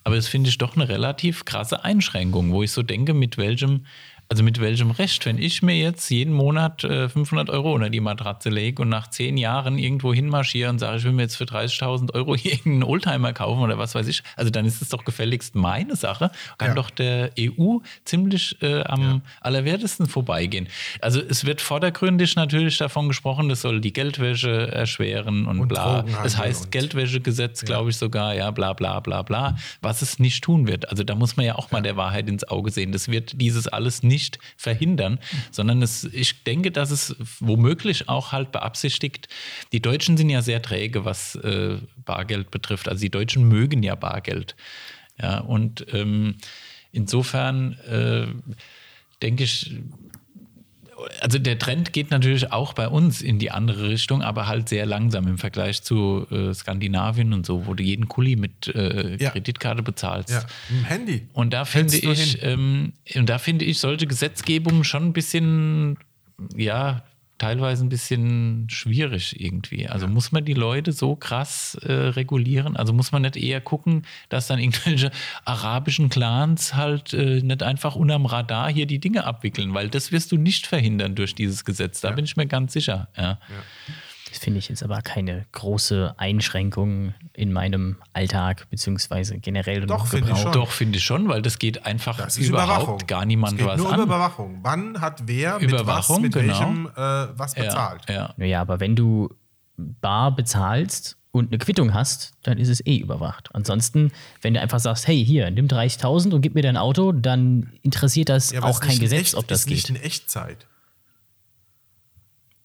[0.06, 3.88] aber das finde ich doch eine relativ krasse Einschränkung, wo ich so denke, mit welchem,
[4.28, 8.00] also mit welchem Recht, wenn ich mir jetzt jeden Monat äh, 500 Euro unter die
[8.00, 11.44] Matratze lege und nach zehn Jahren irgendwo hinmarschiere und sage, ich will mir jetzt für
[11.44, 15.06] 30.000 Euro hier irgendeinen Oldtimer kaufen oder was weiß ich, also dann ist es doch
[15.06, 16.74] gefälligst meine Sache, kann Ja.
[16.74, 20.68] doch der EU ziemlich äh, am allerwertesten vorbeigehen.
[21.02, 26.04] Also es wird vordergründig natürlich davon gesprochen, das soll die Geldwäsche erschweren und, Und bla.
[26.24, 30.68] Es heißt Geldwäschegesetz, glaube ich sogar, ja, bla bla bla bla, was es nicht tun
[30.68, 30.90] wird.
[30.90, 32.92] Also da muss man ja auch mal der Wahrheit ins Auge sehen.
[32.92, 34.15] Das wird dieses alles nicht
[34.58, 35.20] verhindern,
[35.52, 39.28] sondern es, ich denke, dass es womöglich auch halt beabsichtigt,
[39.72, 42.88] die Deutschen sind ja sehr träge, was äh, Bargeld betrifft.
[42.88, 44.56] Also die Deutschen mögen ja Bargeld.
[45.22, 46.36] Ja, und ähm,
[46.92, 48.28] insofern äh,
[49.22, 49.72] denke ich,
[51.20, 54.86] also der Trend geht natürlich auch bei uns in die andere Richtung, aber halt sehr
[54.86, 59.32] langsam im Vergleich zu äh, Skandinavien und so, wo du jeden Kuli mit äh, Ja.
[59.32, 60.30] Kreditkarte bezahlst.
[60.30, 61.28] Ja, im Handy.
[61.34, 65.14] Und da finde Hältst du ich, ähm, und da finde ich solche Gesetzgebungen schon ein
[65.14, 65.98] bisschen,
[66.56, 67.04] ja,
[67.38, 69.88] teilweise ein bisschen schwierig irgendwie.
[69.88, 72.78] Also muss man die Leute so krass äh, regulieren?
[72.78, 75.12] Also muss man nicht eher gucken, dass dann irgendwelche
[75.46, 80.32] arabischen Clans halt äh, nicht einfach unterm Radar hier die Dinge abwickeln, weil das wirst
[80.32, 82.02] du nicht verhindern durch dieses Gesetz.
[82.02, 83.10] Da bin ich mir ganz sicher.
[83.18, 83.38] Ja.
[84.28, 90.32] Das finde ich jetzt aber keine große Einschränkung in meinem Alltag, beziehungsweise generell Doch, finde
[90.32, 90.52] ich schon.
[90.52, 93.08] Doch, finde ich schon, weil das geht einfach Das ist überhaupt Überwachung.
[93.08, 94.02] gar niemand was nur an.
[94.02, 94.60] Überwachung.
[94.64, 96.48] Wann hat wer mit was, Überwachung, mit genau.
[96.60, 98.02] welchem äh, was bezahlt?
[98.10, 98.34] Ja, ja.
[98.38, 99.30] Naja, aber wenn du
[99.78, 103.50] bar bezahlst und eine Quittung hast, dann ist es eh überwacht.
[103.54, 104.12] Ansonsten,
[104.42, 108.30] wenn du einfach sagst, hey, hier, nimm 30.000 und gib mir dein Auto, dann interessiert
[108.30, 109.98] das Ja, auch kein nicht in Gesetz, echt, ob das ist nicht geht.
[109.98, 110.66] in Echtzeit.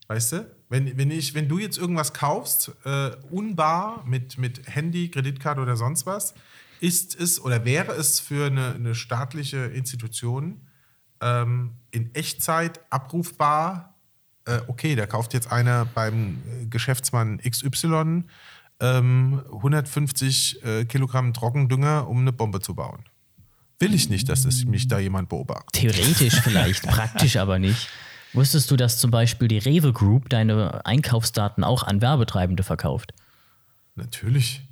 [0.09, 0.47] Weißt du?
[0.71, 5.77] Wenn, wenn, ich, wenn du jetzt irgendwas kaufst, äh, unbar mit, mit Handy, Kreditkarte oder
[5.77, 6.33] sonst was,
[6.81, 10.61] ist es oder wäre es für eine, eine staatliche Institution
[11.21, 13.97] ähm, in Echtzeit abrufbar,
[14.47, 18.23] äh, okay, da kauft jetzt einer beim äh, Geschäftsmann XY
[18.79, 23.05] ähm, 150 äh, Kilogramm Trockendünger, um eine Bombe zu bauen.
[23.81, 25.73] Will ich nicht, dass das mich da jemand beobachtet.
[25.73, 27.89] Theoretisch vielleicht, praktisch aber nicht.
[28.33, 33.13] Wusstest du, dass zum Beispiel die Rewe Group deine Einkaufsdaten auch an Werbetreibende verkauft?
[33.97, 34.63] Natürlich.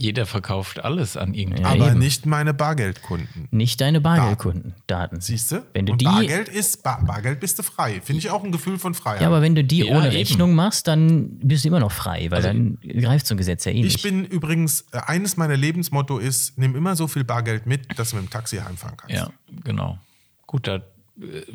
[0.00, 1.62] Jeder verkauft alles an irgendwen.
[1.64, 1.98] Ja, Aber eben.
[1.98, 3.48] nicht meine Bargeldkunden.
[3.50, 5.20] Nicht deine Bargeldkundendaten.
[5.20, 5.66] Siehst du?
[5.72, 8.00] Wenn du Und die, Bargeld ist, Bar, Bargeld bist du frei.
[8.00, 9.22] Finde ich auch ein Gefühl von Freiheit.
[9.22, 10.16] ja, aber wenn du die Ja, ohne eben.
[10.16, 13.72] Rechnung machst, dann bist du immer noch frei, weil dann greift so ein Gesetz ja
[13.72, 14.02] eh ich nicht.
[14.04, 18.16] bin übrigens, äh, eines meiner Lebensmotto ist, nimm immer so viel Bargeld mit, dass du
[18.16, 19.16] mit dem Taxi heimfahren kannst.
[19.16, 19.30] Ja,
[19.64, 19.98] genau.
[20.46, 20.80] Gut, da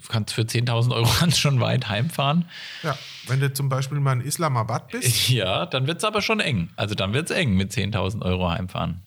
[0.10, 2.46] kannst für 10.000 Euro kannst schon weit heimfahren.
[2.84, 2.98] Ja,
[3.28, 6.70] wenn du zum Beispiel mal in Islamabad bist, Ja, dann wird es aber schon eng.
[6.76, 9.02] Also dann wird es eng mit 10.000 Euro heimfahren.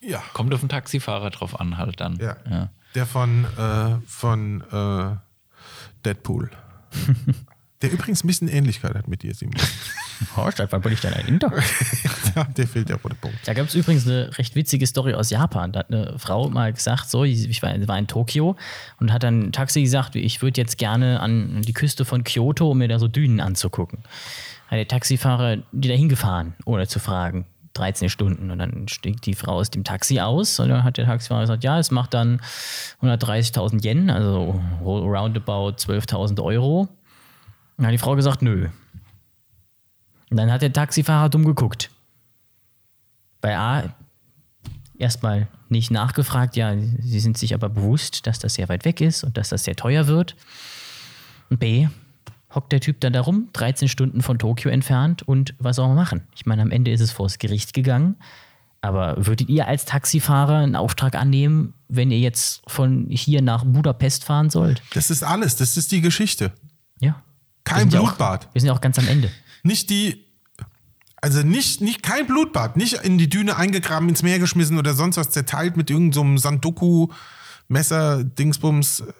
[0.00, 2.16] ja, Kommt auf den Taxifahrer drauf an halt dann.
[2.18, 2.70] ja, Ja.
[2.94, 5.16] der von, äh, von äh,
[6.04, 6.50] Deadpool.
[7.82, 9.54] der übrigens ein bisschen Ähnlichkeit hat mit dir, Simon.
[10.36, 11.52] Horst, wann bin ich denn ein Inder?
[12.36, 13.38] ja, der fehlt der rote Punkt.
[13.46, 15.72] Da gab es übrigens eine recht witzige Story aus Japan.
[15.72, 18.56] Da hat eine Frau mal gesagt, so, ich war, war in Tokio
[19.00, 22.70] und hat dann ein Taxi gesagt, ich würde jetzt gerne an die Küste von Kyoto,
[22.70, 24.00] um mir da so Dünen anzugucken.
[24.68, 27.46] Hat der Taxifahrer die da hingefahren, ohne zu fragen.
[27.74, 31.06] 13 Stunden und dann stieg die Frau aus dem Taxi aus und dann hat der
[31.06, 32.40] Taxifahrer gesagt, ja, es macht dann
[33.00, 36.88] 130.000 Yen, also roundabout 12.000 Euro.
[37.76, 38.68] Dann hat die Frau gesagt, nö.
[40.30, 41.90] Und dann hat der Taxifahrer dumm geguckt.
[43.40, 43.94] Bei A
[44.98, 49.24] erstmal nicht nachgefragt, ja, sie sind sich aber bewusst, dass das sehr weit weg ist
[49.24, 50.36] und dass das sehr teuer wird.
[51.48, 51.88] Und B,
[52.54, 55.96] hockt der Typ dann da rum, 13 Stunden von Tokio entfernt und was soll man
[55.96, 56.22] machen?
[56.34, 58.16] Ich meine, am Ende ist es vors Gericht gegangen.
[58.82, 64.24] Aber würdet ihr als Taxifahrer einen Auftrag annehmen, wenn ihr jetzt von hier nach Budapest
[64.24, 64.82] fahren sollt?
[64.94, 66.52] Das ist alles, das ist die Geschichte.
[66.98, 67.22] Ja.
[67.64, 68.46] Kein Wir sind ja Blutbad.
[68.46, 69.30] Auch, wir sind ja auch ganz am Ende.
[69.62, 70.24] Nicht die,
[71.20, 75.16] also nicht, nicht kein Blutbad, nicht in die Düne eingegraben, ins Meer geschmissen oder sonst
[75.16, 79.12] was zerteilt mit irgendeinem so Sandoku-Messer, Dingsbums, äh,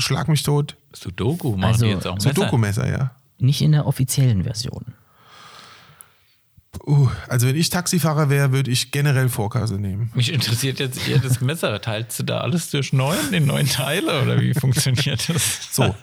[0.00, 0.76] schlag mich tot.
[0.94, 2.34] Sudoku machen Also, die jetzt auch Messer.
[2.34, 3.10] Sudoku-Messer, ja.
[3.38, 4.94] Nicht in der offiziellen Version.
[6.88, 10.10] Uh, also wenn ich Taxifahrer wäre, würde ich generell Vorkasse nehmen.
[10.14, 11.78] Mich interessiert jetzt eher das Messer.
[11.82, 15.68] Teilst du da alles durch neun, in neun Teile oder wie funktioniert das?
[15.70, 15.94] So,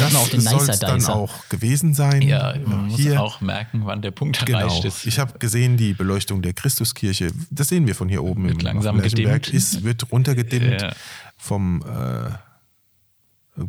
[0.00, 2.22] das soll es dann auch gewesen sein.
[2.22, 4.58] Ja, man muss Hier, auch merken, wann der Punkt genau.
[4.58, 5.06] erreicht ist.
[5.06, 8.60] Ich habe gesehen, die Beleuchtung der Christuskirche, das sehen wir von hier oben Wird im
[8.60, 9.48] langsam gedimmt.
[9.50, 10.92] ist, wird runtergedimmt Ja.
[11.36, 13.62] vom äh,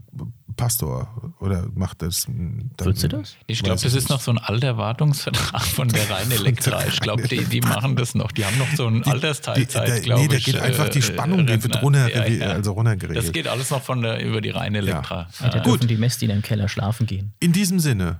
[0.60, 2.26] Pastor oder macht das.
[2.26, 3.36] Dann, Würdest du das?
[3.48, 6.86] Ich glaube, das ist noch so ein alter Wartungsvertrag von der Rhein Elektra.
[6.86, 8.32] Ich glaube, die, die machen das noch.
[8.32, 10.46] Die haben noch so ein Die- Altersteilzeit, da- glaube nee, da ich.
[10.46, 12.48] geht einfach die äh, Spannung, die wird runter- Ja, ja.
[12.54, 13.26] also runtergeregelt.
[13.26, 15.28] Das geht alles noch von der, über die Rhein Elektra.
[15.40, 15.60] Da Ja.
[15.60, 17.34] dürfen die Messdiener im Keller schlafen gehen.
[17.40, 18.20] In diesem Sinne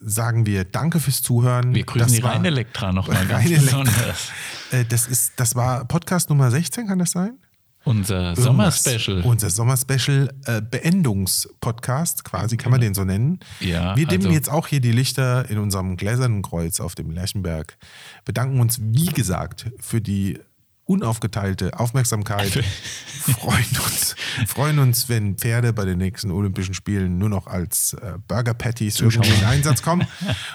[0.00, 1.74] sagen wir Danke fürs Zuhören.
[1.74, 4.30] Wir grüßen Das die Rhein Elektra nochmal ganz besonders.
[4.70, 7.38] Äh, das, ist, das war Podcast Nummer 16, kann das sein?
[7.84, 8.34] Unser.
[8.34, 9.22] Sommerspecial.
[9.22, 13.40] Unser Sommerspecial äh, Beendungspodcast, quasi, kann man den so nennen.
[13.60, 17.10] Ja, Wir dimmen also- jetzt auch hier die Lichter in unserem gläsernen Kreuz auf dem
[17.10, 17.76] Lerchenberg.
[18.24, 20.40] Bedanken uns, wie gesagt, für die
[20.86, 22.50] unaufgeteilte Aufmerksamkeit.
[23.38, 24.16] freuen, uns,
[24.46, 29.00] freuen uns, wenn Pferde bei den nächsten Olympischen Spielen nur noch als äh, Burger Patties
[29.00, 30.06] in Einsatz kommen.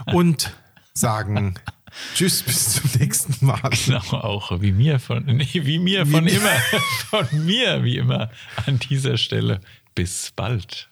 [0.08, 0.52] Und
[0.94, 1.56] sagen
[2.16, 3.70] Tschüss, bis zum nächsten Mal.
[3.86, 6.34] Genau, auch wie mir von, nee, wie mir von mir.
[6.34, 6.56] immer,
[7.10, 8.30] von mir wie immer
[8.66, 9.62] an dieser Stelle.
[9.96, 10.89] Bis bald.